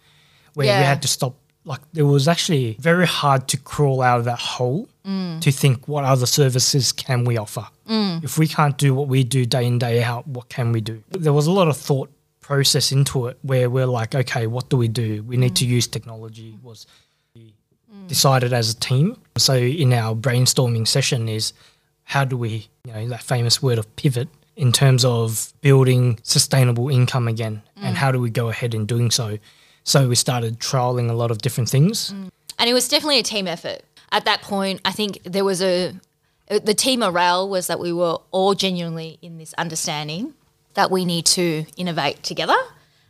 [0.55, 1.35] where we had to stop.
[1.67, 5.41] Like it was actually very hard to crawl out of that hole mm.
[5.41, 7.67] to think what other services can we offer.
[7.89, 8.23] Mm.
[8.23, 11.03] If we can't do what we do day in day out, what can we do?
[11.11, 14.77] There was a lot of thought process into it where we're like, okay, what do
[14.77, 15.23] we do?
[15.23, 16.59] We need to use technology.
[16.63, 16.87] Was
[18.07, 19.17] decided as a team.
[19.37, 21.53] So in our brainstorming session is
[22.05, 26.89] how do we, you know, that famous word of pivot in terms of building sustainable
[26.89, 27.99] income again and mm.
[27.99, 29.39] how do we go ahead in doing so?
[29.85, 32.13] So we started trialing a lot of different things.
[32.13, 32.31] Mm.
[32.59, 33.83] and it was definitely a team effort.
[34.13, 35.95] At that point, I think there was a
[36.51, 40.35] uh, the team morale was that we were all genuinely in this understanding
[40.75, 42.57] that we need to innovate together,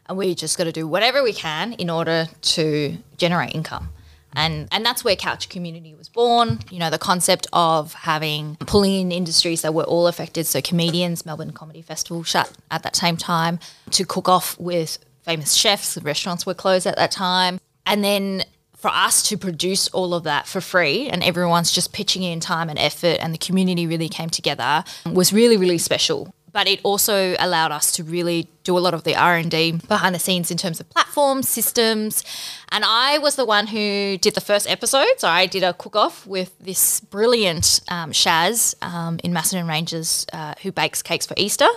[0.06, 3.88] and we just got to do whatever we can in order to generate income.
[4.36, 6.60] And, and that's where Couch Community was born.
[6.70, 10.46] You know, the concept of having pulling in industries that were all affected.
[10.46, 13.58] So comedians, Melbourne Comedy Festival shut at that same time.
[13.92, 17.60] To cook off with famous chefs, the restaurants were closed at that time.
[17.86, 18.44] And then
[18.84, 22.68] for us to produce all of that for free and everyone's just pitching in time
[22.68, 27.34] and effort and the community really came together was really really special but it also
[27.38, 30.80] allowed us to really do a lot of the r&d behind the scenes in terms
[30.80, 32.24] of platforms systems.
[32.70, 35.14] And i was the one who did the first episode.
[35.18, 40.54] So i did a cook-off with this brilliant um, shaz um, in macedon ranges uh,
[40.62, 41.68] who bakes cakes for easter.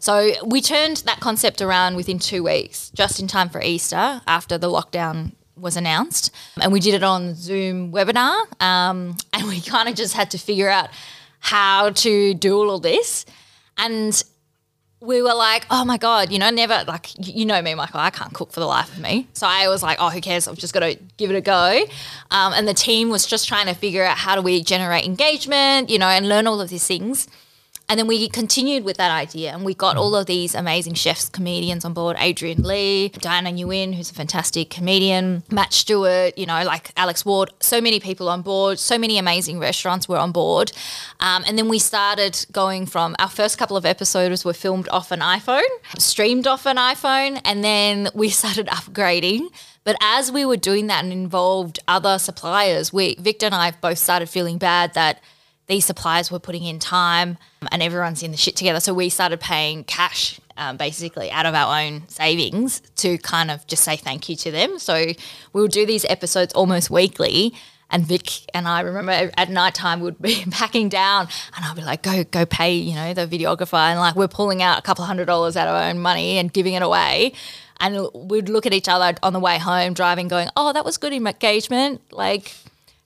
[0.00, 4.58] So we turned that concept around within two weeks just in time for easter after
[4.58, 9.88] the lockdown was announced, and we did it on Zoom webinar, um, and we kind
[9.88, 10.90] of just had to figure out
[11.40, 13.24] how to do all of this,
[13.76, 14.22] and
[15.00, 18.10] we were like, oh my god, you know, never like you know me, Michael, I
[18.10, 20.48] can't cook for the life of me, so I was like, oh, who cares?
[20.48, 21.84] I've just got to give it a go,
[22.30, 25.90] um, and the team was just trying to figure out how do we generate engagement,
[25.90, 27.28] you know, and learn all of these things.
[27.88, 31.28] And then we continued with that idea and we got all of these amazing chefs,
[31.28, 36.64] comedians on board Adrian Lee, Diana Nguyen, who's a fantastic comedian, Matt Stewart, you know,
[36.64, 40.72] like Alex Ward, so many people on board, so many amazing restaurants were on board.
[41.20, 45.12] Um, and then we started going from our first couple of episodes were filmed off
[45.12, 45.62] an iPhone,
[45.96, 49.46] streamed off an iPhone, and then we started upgrading.
[49.84, 53.98] But as we were doing that and involved other suppliers, we Victor and I both
[53.98, 55.20] started feeling bad that
[55.66, 57.38] these suppliers were putting in time
[57.72, 58.80] and everyone's in the shit together.
[58.80, 63.66] So we started paying cash um, basically out of our own savings to kind of
[63.66, 64.78] just say thank you to them.
[64.78, 65.12] So
[65.52, 67.54] we would do these episodes almost weekly.
[67.88, 71.82] And Vic and I remember at night time would be packing down and I'd be
[71.82, 73.78] like, go, go pay, you know, the videographer.
[73.78, 76.52] And like we're pulling out a couple hundred dollars out of our own money and
[76.52, 77.32] giving it away.
[77.78, 80.96] And we'd look at each other on the way home driving going, oh, that was
[80.96, 82.00] good engagement.
[82.10, 82.54] Like,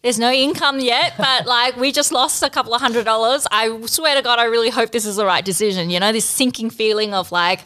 [0.03, 3.47] there's no income yet, but like we just lost a couple of hundred dollars.
[3.51, 5.91] I swear to God, I really hope this is the right decision.
[5.91, 7.61] You know, this sinking feeling of like,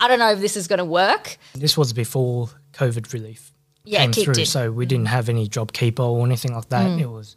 [0.00, 1.38] I don't know if this is going to work.
[1.54, 3.52] This was before COVID relief
[3.84, 5.10] Yeah, came through, so we didn't mm.
[5.10, 6.86] have any job keeper or anything like that.
[6.86, 7.00] Mm.
[7.00, 7.36] It was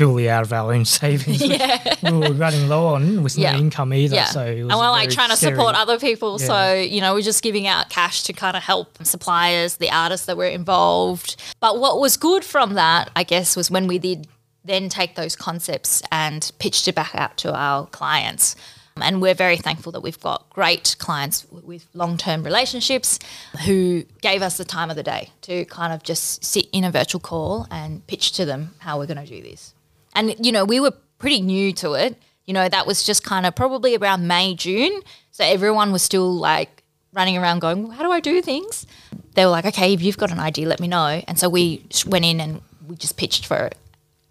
[0.00, 1.42] purely out of our own savings.
[1.42, 1.94] Yeah.
[2.02, 3.52] we were running low on with Yeah.
[3.52, 4.16] no income either.
[4.16, 4.24] Yeah.
[4.26, 5.54] So and we're like trying to scary.
[5.54, 6.38] support other people.
[6.38, 10.24] So, you know, we're just giving out cash to kind of help suppliers, the artists
[10.26, 11.36] that were involved.
[11.60, 14.26] But what was good from that, I guess, was when we did
[14.64, 18.56] then take those concepts and pitched it back out to our clients.
[19.02, 23.18] And we're very thankful that we've got great clients with long term relationships
[23.66, 26.90] who gave us the time of the day to kind of just sit in a
[26.90, 29.74] virtual call and pitch to them how we're going to do this.
[30.14, 32.16] And, you know, we were pretty new to it.
[32.46, 35.00] You know, that was just kind of probably around May, June.
[35.30, 38.86] So everyone was still like running around going, well, how do I do things?
[39.34, 41.22] They were like, okay, if you've got an idea, let me know.
[41.28, 43.76] And so we went in and we just pitched for, it.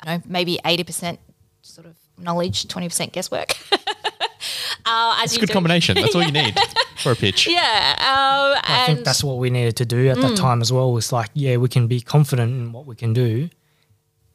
[0.05, 1.17] you know, maybe 80%
[1.61, 3.55] sort of knowledge, 20% guesswork.
[4.85, 5.53] uh, as It's a good do.
[5.53, 5.95] combination.
[5.95, 6.57] That's all you need
[6.97, 7.47] for a pitch.
[7.47, 7.59] Yeah.
[7.97, 10.91] Um, I and think that's what we needed to do at that time as well.
[10.91, 13.49] Was like, yeah, we can be confident in what we can do,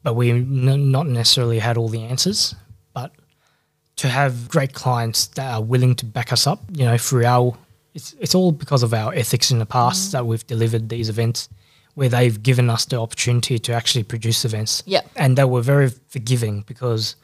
[0.05, 2.53] but we n- not necessarily had all the answers.
[2.93, 3.11] But
[3.95, 7.57] to have great clients that are willing to back us up, you know, through our,
[7.95, 10.11] it's it's all because of our ethics in the past mm.
[10.11, 11.49] that we've delivered these events,
[11.95, 14.83] where they've given us the opportunity to actually produce events.
[14.85, 15.01] Yeah.
[15.15, 17.15] and they were very forgiving because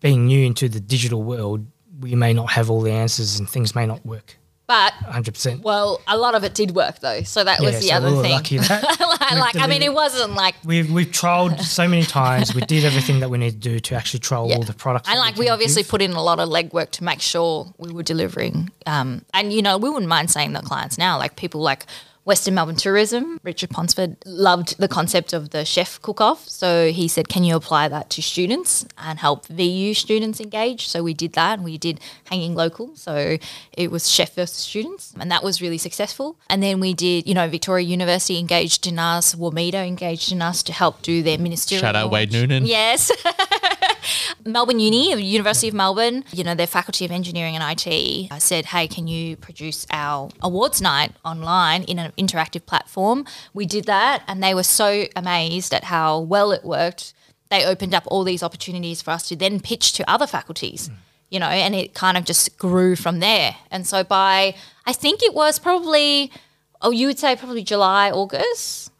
[0.00, 1.66] being new into the digital world,
[2.00, 5.62] we may not have all the answers and things may not work but 100%.
[5.62, 7.22] well, a lot of it did work though.
[7.22, 8.32] So that was the so other we were thing.
[8.32, 8.82] lucky that
[9.38, 12.54] like, I mean, it wasn't like We've we've trialed so many times.
[12.54, 14.56] We did everything that we need to do to actually trial Yeah.
[14.56, 15.08] all the products.
[15.08, 15.90] And like we can obviously give.
[15.90, 18.70] put in a lot of legwork to make sure we were delivering.
[18.86, 21.84] Um, and you know, we wouldn't mind saying that clients now, like people like
[22.24, 26.48] Western Melbourne Tourism, Richard Ponsford loved the concept of the chef cook off.
[26.48, 30.88] So he said, Can you apply that to students and help VU students engage?
[30.88, 32.96] So we did that and we did hanging local.
[32.96, 33.36] So
[33.72, 36.36] it was chef versus students and that was really successful.
[36.48, 40.62] And then we did, you know, Victoria University engaged in us, Wameda engaged in us
[40.62, 41.82] to help do their ministerial.
[41.82, 42.32] Shout out Wade.
[42.32, 42.64] Noonan.
[42.64, 43.10] Yes.
[44.44, 48.86] Melbourne Uni, University of Melbourne, you know, their Faculty of Engineering and IT said, hey,
[48.86, 53.24] can you produce our awards night online in an interactive platform?
[53.52, 57.14] We did that and they were so amazed at how well it worked.
[57.50, 60.94] They opened up all these opportunities for us to then pitch to other faculties, hmm.
[61.30, 63.56] you know, and it kind of just grew from there.
[63.70, 64.54] And so by,
[64.86, 66.32] I think it was probably,
[66.80, 68.90] oh, you would say probably July, August,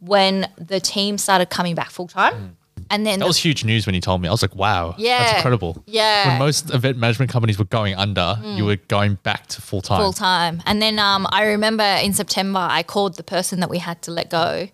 [0.00, 2.34] when the team started coming back full time.
[2.34, 2.46] Hmm.
[2.92, 4.28] And then That the was huge news when you told me.
[4.28, 5.18] I was like, wow, Yeah.
[5.20, 5.82] that's incredible.
[5.86, 6.28] Yeah.
[6.28, 10.00] When most event management companies were going under, you were going back to full time.
[10.02, 10.62] full time.
[10.66, 14.10] And then um, I remember in September, I called the person that we had to
[14.10, 14.68] let go.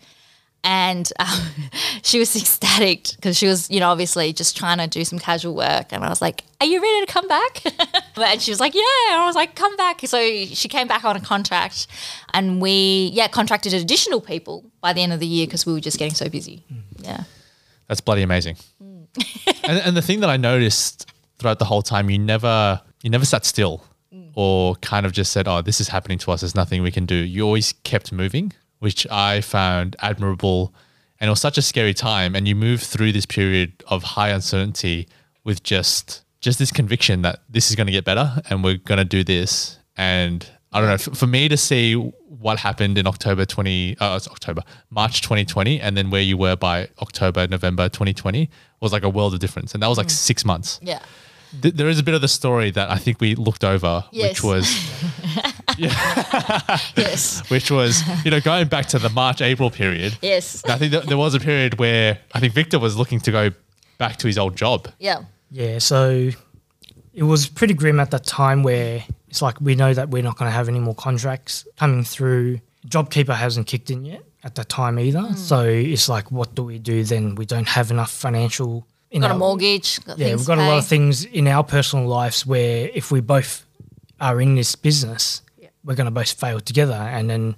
[0.64, 1.40] And um,
[2.02, 5.54] she was ecstatic because she was, you know, obviously just trying to do some casual
[5.54, 5.92] work.
[5.92, 7.62] And I was like, Are you ready to come back?
[8.16, 9.12] and she was like, Yeah.
[9.12, 10.00] And I was like, Come back.
[10.06, 11.86] So she came back on a contract
[12.34, 15.80] and we, yeah, contracted additional people by the end of the year because we were
[15.80, 16.64] just getting so busy.
[16.98, 17.22] Yeah.
[17.88, 18.56] That's bloody amazing.
[18.80, 23.24] and, and the thing that I noticed throughout the whole time, you never you never
[23.24, 23.84] sat still
[24.34, 26.40] or kind of just said, "Oh, this is happening to us.
[26.42, 30.74] There's nothing we can do." You always kept moving, which I found admirable.
[31.20, 32.36] And it was such a scary time.
[32.36, 35.08] And you moved through this period of high uncertainty
[35.42, 38.98] with just just this conviction that this is going to get better and we're going
[38.98, 39.78] to do this.
[39.96, 44.16] And I don't know, f- for me to see what happened in October 20, uh,
[44.16, 48.50] it's October, March 2020, and then where you were by October, November 2020
[48.80, 49.72] was like a world of difference.
[49.74, 50.78] And that was like six months.
[50.82, 51.00] Yeah.
[51.62, 54.28] Th- there is a bit of the story that I think we looked over, Yes.
[54.30, 54.90] which was,
[56.96, 57.42] Yes.
[57.50, 60.18] which was, you know, going back to the March, April period.
[60.22, 60.64] yes.
[60.66, 63.50] I think that there was a period where I think Victor was looking to go
[63.98, 64.88] back to his old job.
[64.98, 65.22] Yeah.
[65.50, 66.30] Yeah, so
[67.14, 70.36] it was pretty grim at that time where it's like we know that we're not
[70.36, 72.60] going to have any more contracts coming through.
[72.86, 75.20] JobKeeper hasn't kicked in yet at that time either.
[75.20, 75.34] Hmm.
[75.34, 77.34] So it's like, what do we do then?
[77.34, 78.86] We don't have enough financial.
[79.10, 80.04] In Got a mortgage.
[80.04, 83.20] Got Yeah, we've got a lot of things in our personal lives where if we
[83.20, 83.64] both
[84.20, 85.42] are in this business,
[85.84, 86.94] we're going to both fail together.
[86.94, 87.56] And then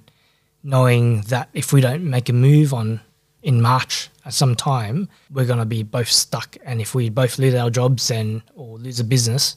[0.63, 3.01] knowing that if we don't make a move on
[3.41, 6.57] in March at some time, we're going to be both stuck.
[6.63, 9.55] And if we both lose our jobs and or lose a business,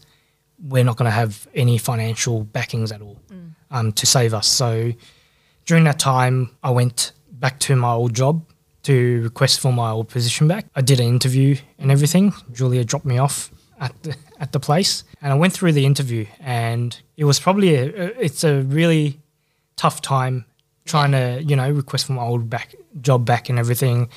[0.62, 3.19] we're not going to have any financial backings at all
[3.71, 4.47] um, to save us.
[4.47, 4.93] So
[5.67, 8.45] during that time, I went back to my old job
[8.85, 10.67] to request for my old position back.
[10.77, 12.33] I did an interview and everything.
[12.53, 16.27] Julia dropped me off at the at the place, and I went through the interview,
[16.40, 19.21] and it was probably a, a- it's a really
[19.77, 20.44] tough time
[20.85, 24.09] trying to you know request for my old back job back and everything,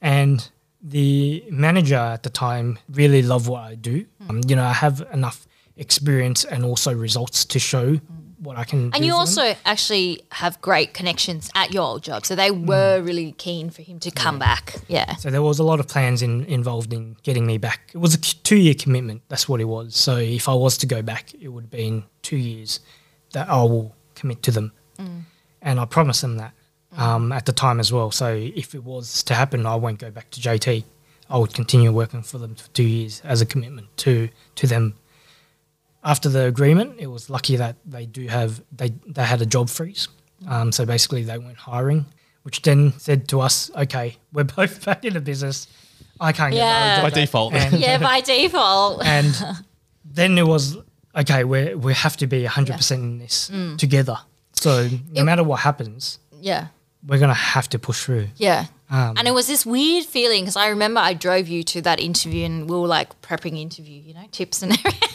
[0.00, 0.50] and
[0.82, 4.04] the manager at the time really loved what I do.
[4.28, 5.46] Um, you know, I have enough
[5.76, 7.98] experience and also results to show
[8.42, 8.90] what I can.
[8.92, 9.18] And you for them.
[9.20, 12.26] also actually have great connections at your old job.
[12.26, 13.06] So they were mm.
[13.06, 14.74] really keen for him to come back.
[14.88, 15.16] Yeah.
[15.16, 17.92] So there was a lot of plans in, involved in getting me back.
[17.94, 19.22] It was a two year commitment.
[19.28, 19.94] That's what it was.
[19.94, 22.80] So if I was to go back, it would have been two years
[23.32, 25.22] that I will commit to them, mm.
[25.62, 26.52] and I promised them that
[26.94, 26.98] mm.
[26.98, 28.10] um, at the time as well.
[28.10, 30.84] So if it was to happen, I won't go back to JT.
[31.30, 34.94] I would continue working for them for two years as a commitment to to them.
[36.04, 39.68] After the agreement, it was lucky that they do have they they had a job
[39.70, 40.08] freeze.
[40.48, 42.06] Um, so basically, they weren't hiring,
[42.42, 45.68] which then said to us, "Okay, we're both back in the business.
[46.20, 46.76] I can't get Yeah.
[46.76, 47.54] another job By back." default.
[47.54, 49.04] And, Yeah, by default.
[49.04, 49.34] and
[50.04, 50.76] then it was
[51.14, 51.44] okay.
[51.44, 53.78] We we have to be hundred percent in this Mm.
[53.78, 54.18] together.
[54.54, 56.66] So no matter what happens, Yeah.
[57.06, 58.28] we're gonna have to push through.
[58.36, 58.66] Yeah.
[58.90, 61.98] Um, and it was this weird feeling because I remember I drove you to that
[62.00, 65.08] interview and we were like prepping interview, you know, tips and everything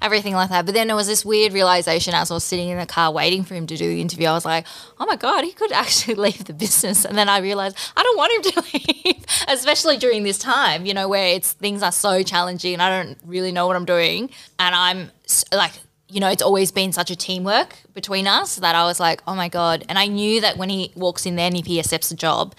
[0.00, 0.66] like that.
[0.66, 3.44] But then there was this weird realization as I was sitting in the car waiting
[3.44, 4.28] for him to do the interview.
[4.28, 4.66] I was like,
[4.98, 7.04] oh my God, he could actually leave the business.
[7.04, 10.94] And then I realized I don't want him to leave, especially during this time, you
[10.94, 14.30] know, where it's things are so challenging and I don't really know what I'm doing.
[14.58, 15.10] And I'm
[15.52, 15.72] like,
[16.08, 19.34] you know, it's always been such a teamwork between us that I was like, oh
[19.34, 19.84] my God.
[19.88, 22.54] And I knew that when he walks in there and if he accepts the job,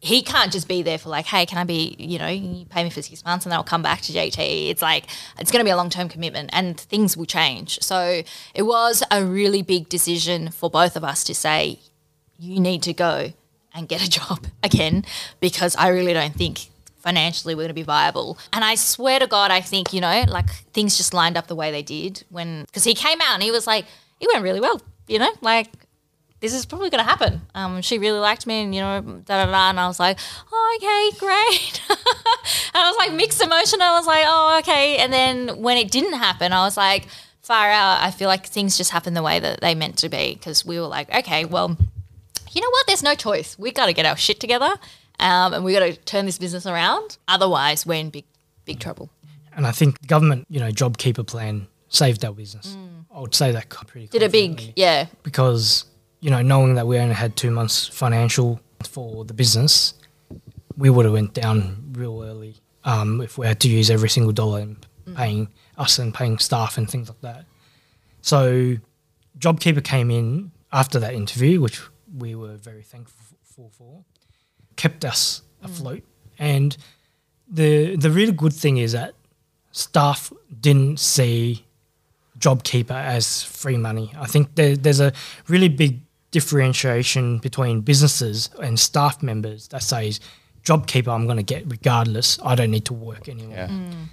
[0.00, 2.84] he can't just be there for like, hey, can I be, you know, you pay
[2.84, 4.70] me for six months and then I'll come back to JT.
[4.70, 5.06] It's like,
[5.38, 7.80] it's going to be a long term commitment and things will change.
[7.82, 8.22] So
[8.54, 11.80] it was a really big decision for both of us to say,
[12.38, 13.32] you need to go
[13.74, 15.04] and get a job again
[15.40, 16.68] because I really don't think
[16.98, 18.38] financially we're going to be viable.
[18.52, 21.56] And I swear to God, I think, you know, like things just lined up the
[21.56, 23.84] way they did when, because he came out and he was like,
[24.20, 25.68] it went really well, you know, like
[26.40, 27.40] this is probably going to happen.
[27.54, 29.70] Um, she really liked me, and you know, da da da.
[29.70, 30.18] And I was like,
[30.52, 31.82] oh, okay, great.
[31.88, 33.82] and I was like mixed emotion.
[33.82, 34.98] I was like, oh, okay.
[34.98, 37.06] And then when it didn't happen, I was like,
[37.42, 38.02] far out.
[38.02, 40.78] I feel like things just happened the way that they meant to be because we
[40.78, 41.76] were like, okay, well,
[42.52, 42.86] you know what?
[42.86, 43.58] There's no choice.
[43.58, 44.70] We got to get our shit together,
[45.18, 47.18] um, and we got to turn this business around.
[47.26, 48.24] Otherwise, we're in big,
[48.64, 49.10] big trouble.
[49.56, 52.76] and I think government, you know, JobKeeper plan saved our business.
[53.12, 54.06] I would say that pretty.
[54.06, 54.10] Mm.
[54.10, 55.84] Did a big, yeah, because
[56.20, 59.94] you know knowing that we only had two months financial for the business,
[60.76, 64.32] we would have went down real early um, if we had to use every single
[64.32, 64.76] dollar in
[65.14, 67.44] paying us and paying staff and things like that.
[68.20, 68.76] So,
[69.38, 71.80] JobKeeper came in after that interview, which
[72.16, 74.04] we were very thankful for,
[74.76, 76.02] kept us afloat,
[76.38, 76.76] and
[77.48, 79.14] the the really good thing is that
[79.72, 81.64] staff didn't see
[82.38, 84.12] JobKeeper as free money.
[84.18, 85.12] I think there, there's a
[85.48, 86.00] really big
[86.30, 90.20] differentiation between businesses and staff members that says
[90.64, 92.38] JobKeeper I'm going to get regardless.
[92.44, 93.56] I don't need to work anymore.
[93.56, 93.68] Yeah.
[93.68, 94.04] Mm.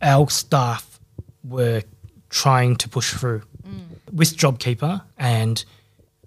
[0.00, 0.98] Our staff
[1.44, 1.82] were
[2.30, 3.84] trying to push through mm.
[4.12, 5.64] with JobKeeper and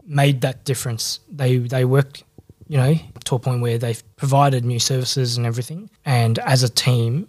[0.06, 1.20] made that difference.
[1.30, 2.24] They they worked,
[2.68, 5.90] you know, to a point where they've provided new services and everything.
[6.06, 7.28] And as a team,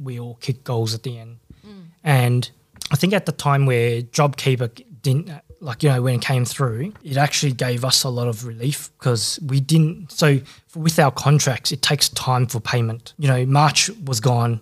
[0.00, 1.38] we all kicked goals at the end.
[1.66, 1.84] Mm.
[2.04, 2.50] And
[2.92, 5.30] I think at the time where JobKeeper didn't,
[5.60, 8.90] like, you know, when it came through, it actually gave us a lot of relief
[8.98, 10.10] because we didn't.
[10.10, 10.40] So
[10.74, 13.12] with our contracts, it takes time for payment.
[13.18, 14.60] You know, March was gone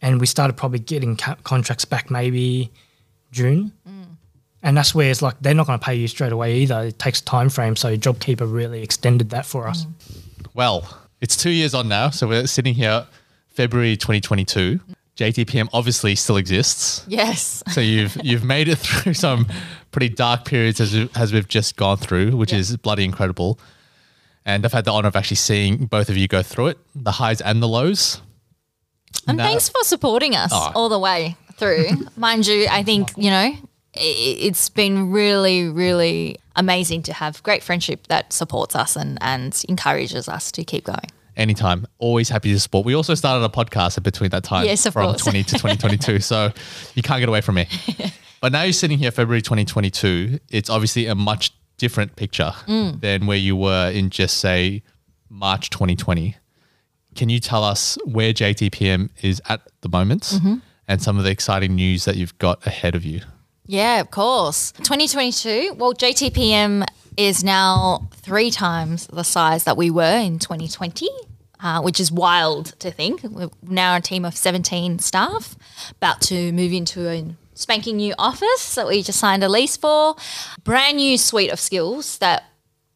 [0.00, 2.72] and we started probably getting ca- contracts back maybe
[3.30, 3.72] June.
[3.86, 4.16] Mm.
[4.62, 6.84] And that's where it's like they're not going to pay you straight away either.
[6.84, 7.76] It takes time frame.
[7.76, 9.84] So JobKeeper really extended that for us.
[9.84, 10.46] Mm.
[10.54, 12.10] Well, it's two years on now.
[12.10, 13.06] So we're sitting here,
[13.48, 14.80] February 2022.
[15.20, 17.04] JTPM obviously still exists.
[17.06, 17.62] yes.
[17.72, 19.46] So you've you've made it through some
[19.90, 23.58] pretty dark periods as, we- as we've just gone through, which is bloody incredible.
[24.46, 27.12] And I've had the honor of actually seeing both of you go through it, the
[27.12, 28.22] highs and the lows.
[29.28, 30.72] And thanks for supporting us Oh.
[30.74, 31.88] all the way through.
[32.16, 33.52] Mind you, I think, you know,
[33.92, 40.28] it's been really, really amazing to have great friendship that supports us and, and encourages
[40.28, 41.10] us to keep going.
[41.36, 42.84] Anytime, always happy to support.
[42.84, 45.22] We also started a podcast in between that time Yes, of from course.
[45.22, 46.18] 20 to 2022.
[46.30, 46.52] so
[46.94, 47.66] you can't get away from me.
[48.40, 50.38] but now you're sitting here, February 2022.
[50.50, 53.00] It's obviously a much different picture Mm.
[53.00, 54.82] than where you were in just, say,
[55.30, 56.36] March 2020.
[57.14, 60.54] Can you tell us where JTPM is at the moment Mm-hmm.
[60.88, 63.20] and some of the exciting news that you've got ahead of you?
[63.66, 64.72] Yeah, of course.
[64.82, 66.84] 2022, well, JTPM
[67.16, 71.08] is now three times the size that we were in 2020,
[71.62, 73.22] uh, which is wild to think.
[73.22, 75.56] We're now a team of 17 staff,
[75.92, 80.16] about to move into a spanking new office that we just signed a lease for.
[80.64, 82.44] Brand new suite of skills that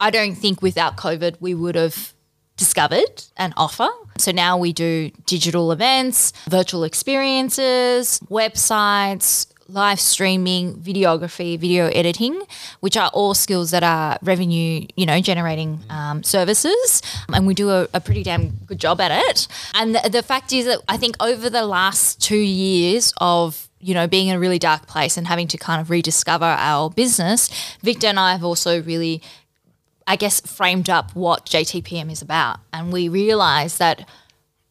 [0.01, 2.15] I don't think without COVID we would have
[2.57, 3.89] discovered and offer.
[4.19, 12.43] So now we do digital events, virtual experiences, websites, live streaming, videography, video editing,
[12.81, 17.03] which are all skills that are revenue, you know, generating um, services.
[17.33, 19.49] And we do a, a, pretty damn good job at it.
[19.75, 23.93] And the, the fact is that I think over the last two years of you
[23.93, 27.51] know, being in a really dark place and having to kind of rediscover our business,
[27.83, 29.21] Victor and I have also really,
[30.07, 32.61] I guess, framed up what JTPM is about.
[32.73, 34.09] And we realized that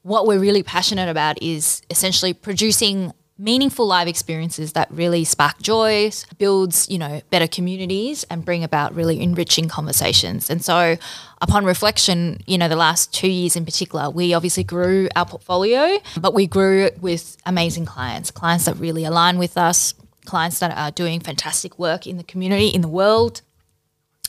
[0.02, 3.14] what we're really passionate about is essentially producing
[3.44, 8.96] meaningful live experiences that really spark joy, builds, you know, better communities and bring about
[8.96, 10.50] really enriching conversations.
[10.50, 10.96] And so
[11.42, 16.00] upon reflection, you know, the last 2 years in particular, we obviously grew our portfolio,
[16.22, 20.76] but we grew it with amazing clients, clients that really align with us, clients that
[20.78, 23.42] are doing fantastic work in the community, in the world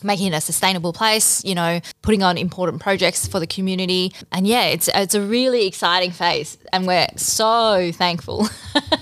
[0.04, 4.12] making it a sustainable place, you know, putting on important projects for the community.
[4.30, 8.48] And yeah, it's it's a really exciting phase and we're so thankful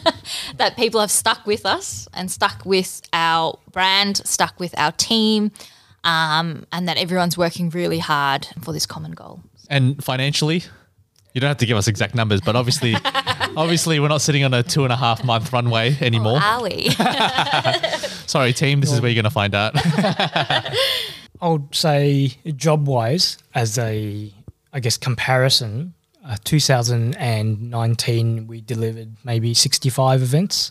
[0.57, 5.53] that people have stuck with us and stuck with our brand, stuck with our team.
[6.05, 9.41] Um, and that everyone's working really hard for this common goal.
[9.71, 10.65] And financially,
[11.33, 12.95] you don't have to give us exact numbers, but obviously,
[13.57, 16.39] obviously, we're not sitting on a two and a half month runway anymore.
[16.43, 16.91] Oh, are we?
[18.27, 18.81] Sorry, team.
[18.81, 19.75] This is where you're going to find out.
[21.41, 24.31] I would say, job wise, as a,
[24.73, 30.71] I guess, comparison, uh, 2019 we delivered maybe 65 events.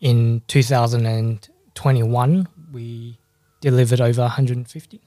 [0.00, 3.16] In 2021 we
[3.60, 5.00] delivered over 150.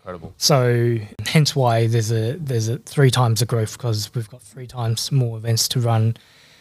[0.00, 0.32] Incredible.
[0.38, 0.96] So
[1.26, 5.12] hence why there's a there's a three times the growth because we've got three times
[5.12, 6.16] more events to run.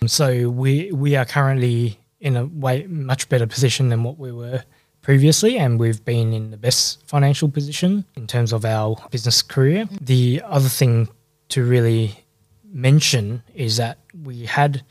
[0.05, 4.63] So we we are currently in a way much better position than what we were
[5.01, 9.87] previously, and we've been in the best financial position in terms of our business career.
[10.01, 11.07] The other thing
[11.49, 12.25] to really
[12.65, 14.83] mention is that we had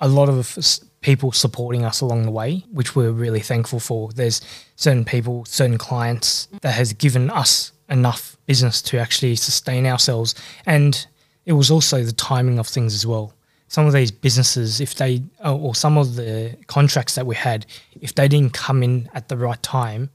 [0.00, 0.58] a lot of
[1.02, 4.12] people supporting us along the way, which we're really thankful for.
[4.12, 4.40] There's
[4.74, 10.34] certain people, certain clients that has given us enough business to actually sustain ourselves.
[10.66, 11.06] And
[11.46, 13.32] it was also the timing of things as well.
[13.68, 17.64] Some of these businesses, if they, or some of the contracts that we had,
[18.00, 20.10] if they didn't come in at the right time,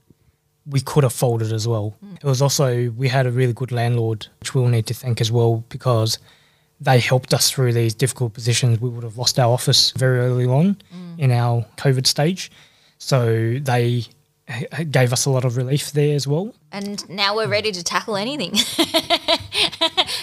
[0.66, 1.96] we could have folded as well.
[2.04, 2.16] Mm.
[2.16, 5.32] It was also, we had a really good landlord, which we'll need to thank as
[5.32, 6.18] well, because
[6.80, 8.80] they helped us through these difficult positions.
[8.80, 11.18] We would have lost our office very early on mm.
[11.18, 12.52] in our COVID stage.
[12.98, 14.04] So they
[14.90, 16.54] gave us a lot of relief there as well.
[16.72, 18.52] And now we're ready to tackle anything,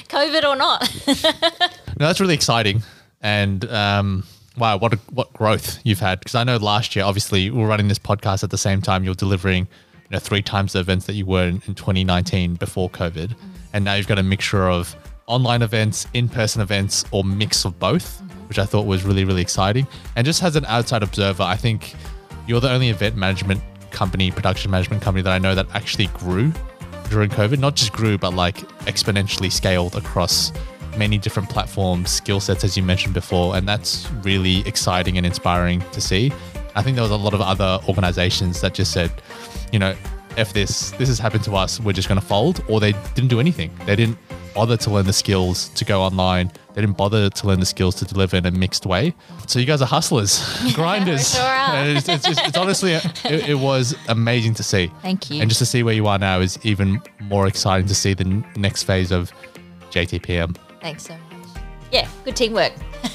[0.10, 0.92] COVID or not.
[2.00, 2.82] no, that's really exciting.
[3.22, 4.24] And um,
[4.58, 6.20] wow, what a, what growth you've had!
[6.20, 9.04] Because I know last year, obviously, we were running this podcast at the same time.
[9.04, 12.90] You're delivering, you know, three times the events that you were in, in 2019 before
[12.90, 13.36] COVID, mm.
[13.74, 14.96] and now you've got a mixture of
[15.28, 18.48] online events, in-person events, or mix of both, mm-hmm.
[18.48, 19.88] which I thought was really really exciting.
[20.16, 21.96] And just as an outside observer, I think
[22.48, 23.62] you're the only event management
[23.96, 26.52] company, production management company that I know that actually grew
[27.10, 27.58] during COVID.
[27.58, 30.52] Not just grew, but like exponentially scaled across
[30.98, 33.56] many different platforms, skill sets, as you mentioned before.
[33.56, 36.32] And that's really exciting and inspiring to see.
[36.76, 39.12] I think there was a lot of other organizations that just said,
[39.72, 39.96] you know,
[40.38, 43.30] if this this has happened to us, we're just going to fold, or they didn't
[43.30, 43.72] do anything.
[43.86, 44.18] They didn't
[44.56, 46.52] bother to learn the skills to go online.
[46.74, 49.14] They didn't bother to learn the skills to deliver in a mixed way.
[49.48, 50.42] So you guys are hustlers,
[50.74, 51.36] grinders.
[51.36, 51.46] sure.
[51.46, 54.92] It's, it's, it's, it's, honestly, it, it, was amazing to see.
[55.02, 55.42] Thank you.
[55.42, 58.44] And just to see where you are now is even more exciting to see the
[58.56, 59.32] next phase of
[59.92, 60.58] JTPM.
[60.82, 61.48] Thanks so much.
[61.92, 62.74] Yeah, good teamwork.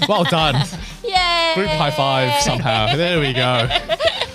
[0.08, 0.54] Well done.
[1.04, 1.52] Yay!
[1.54, 2.94] Group high five somehow.
[2.94, 3.68] There we go.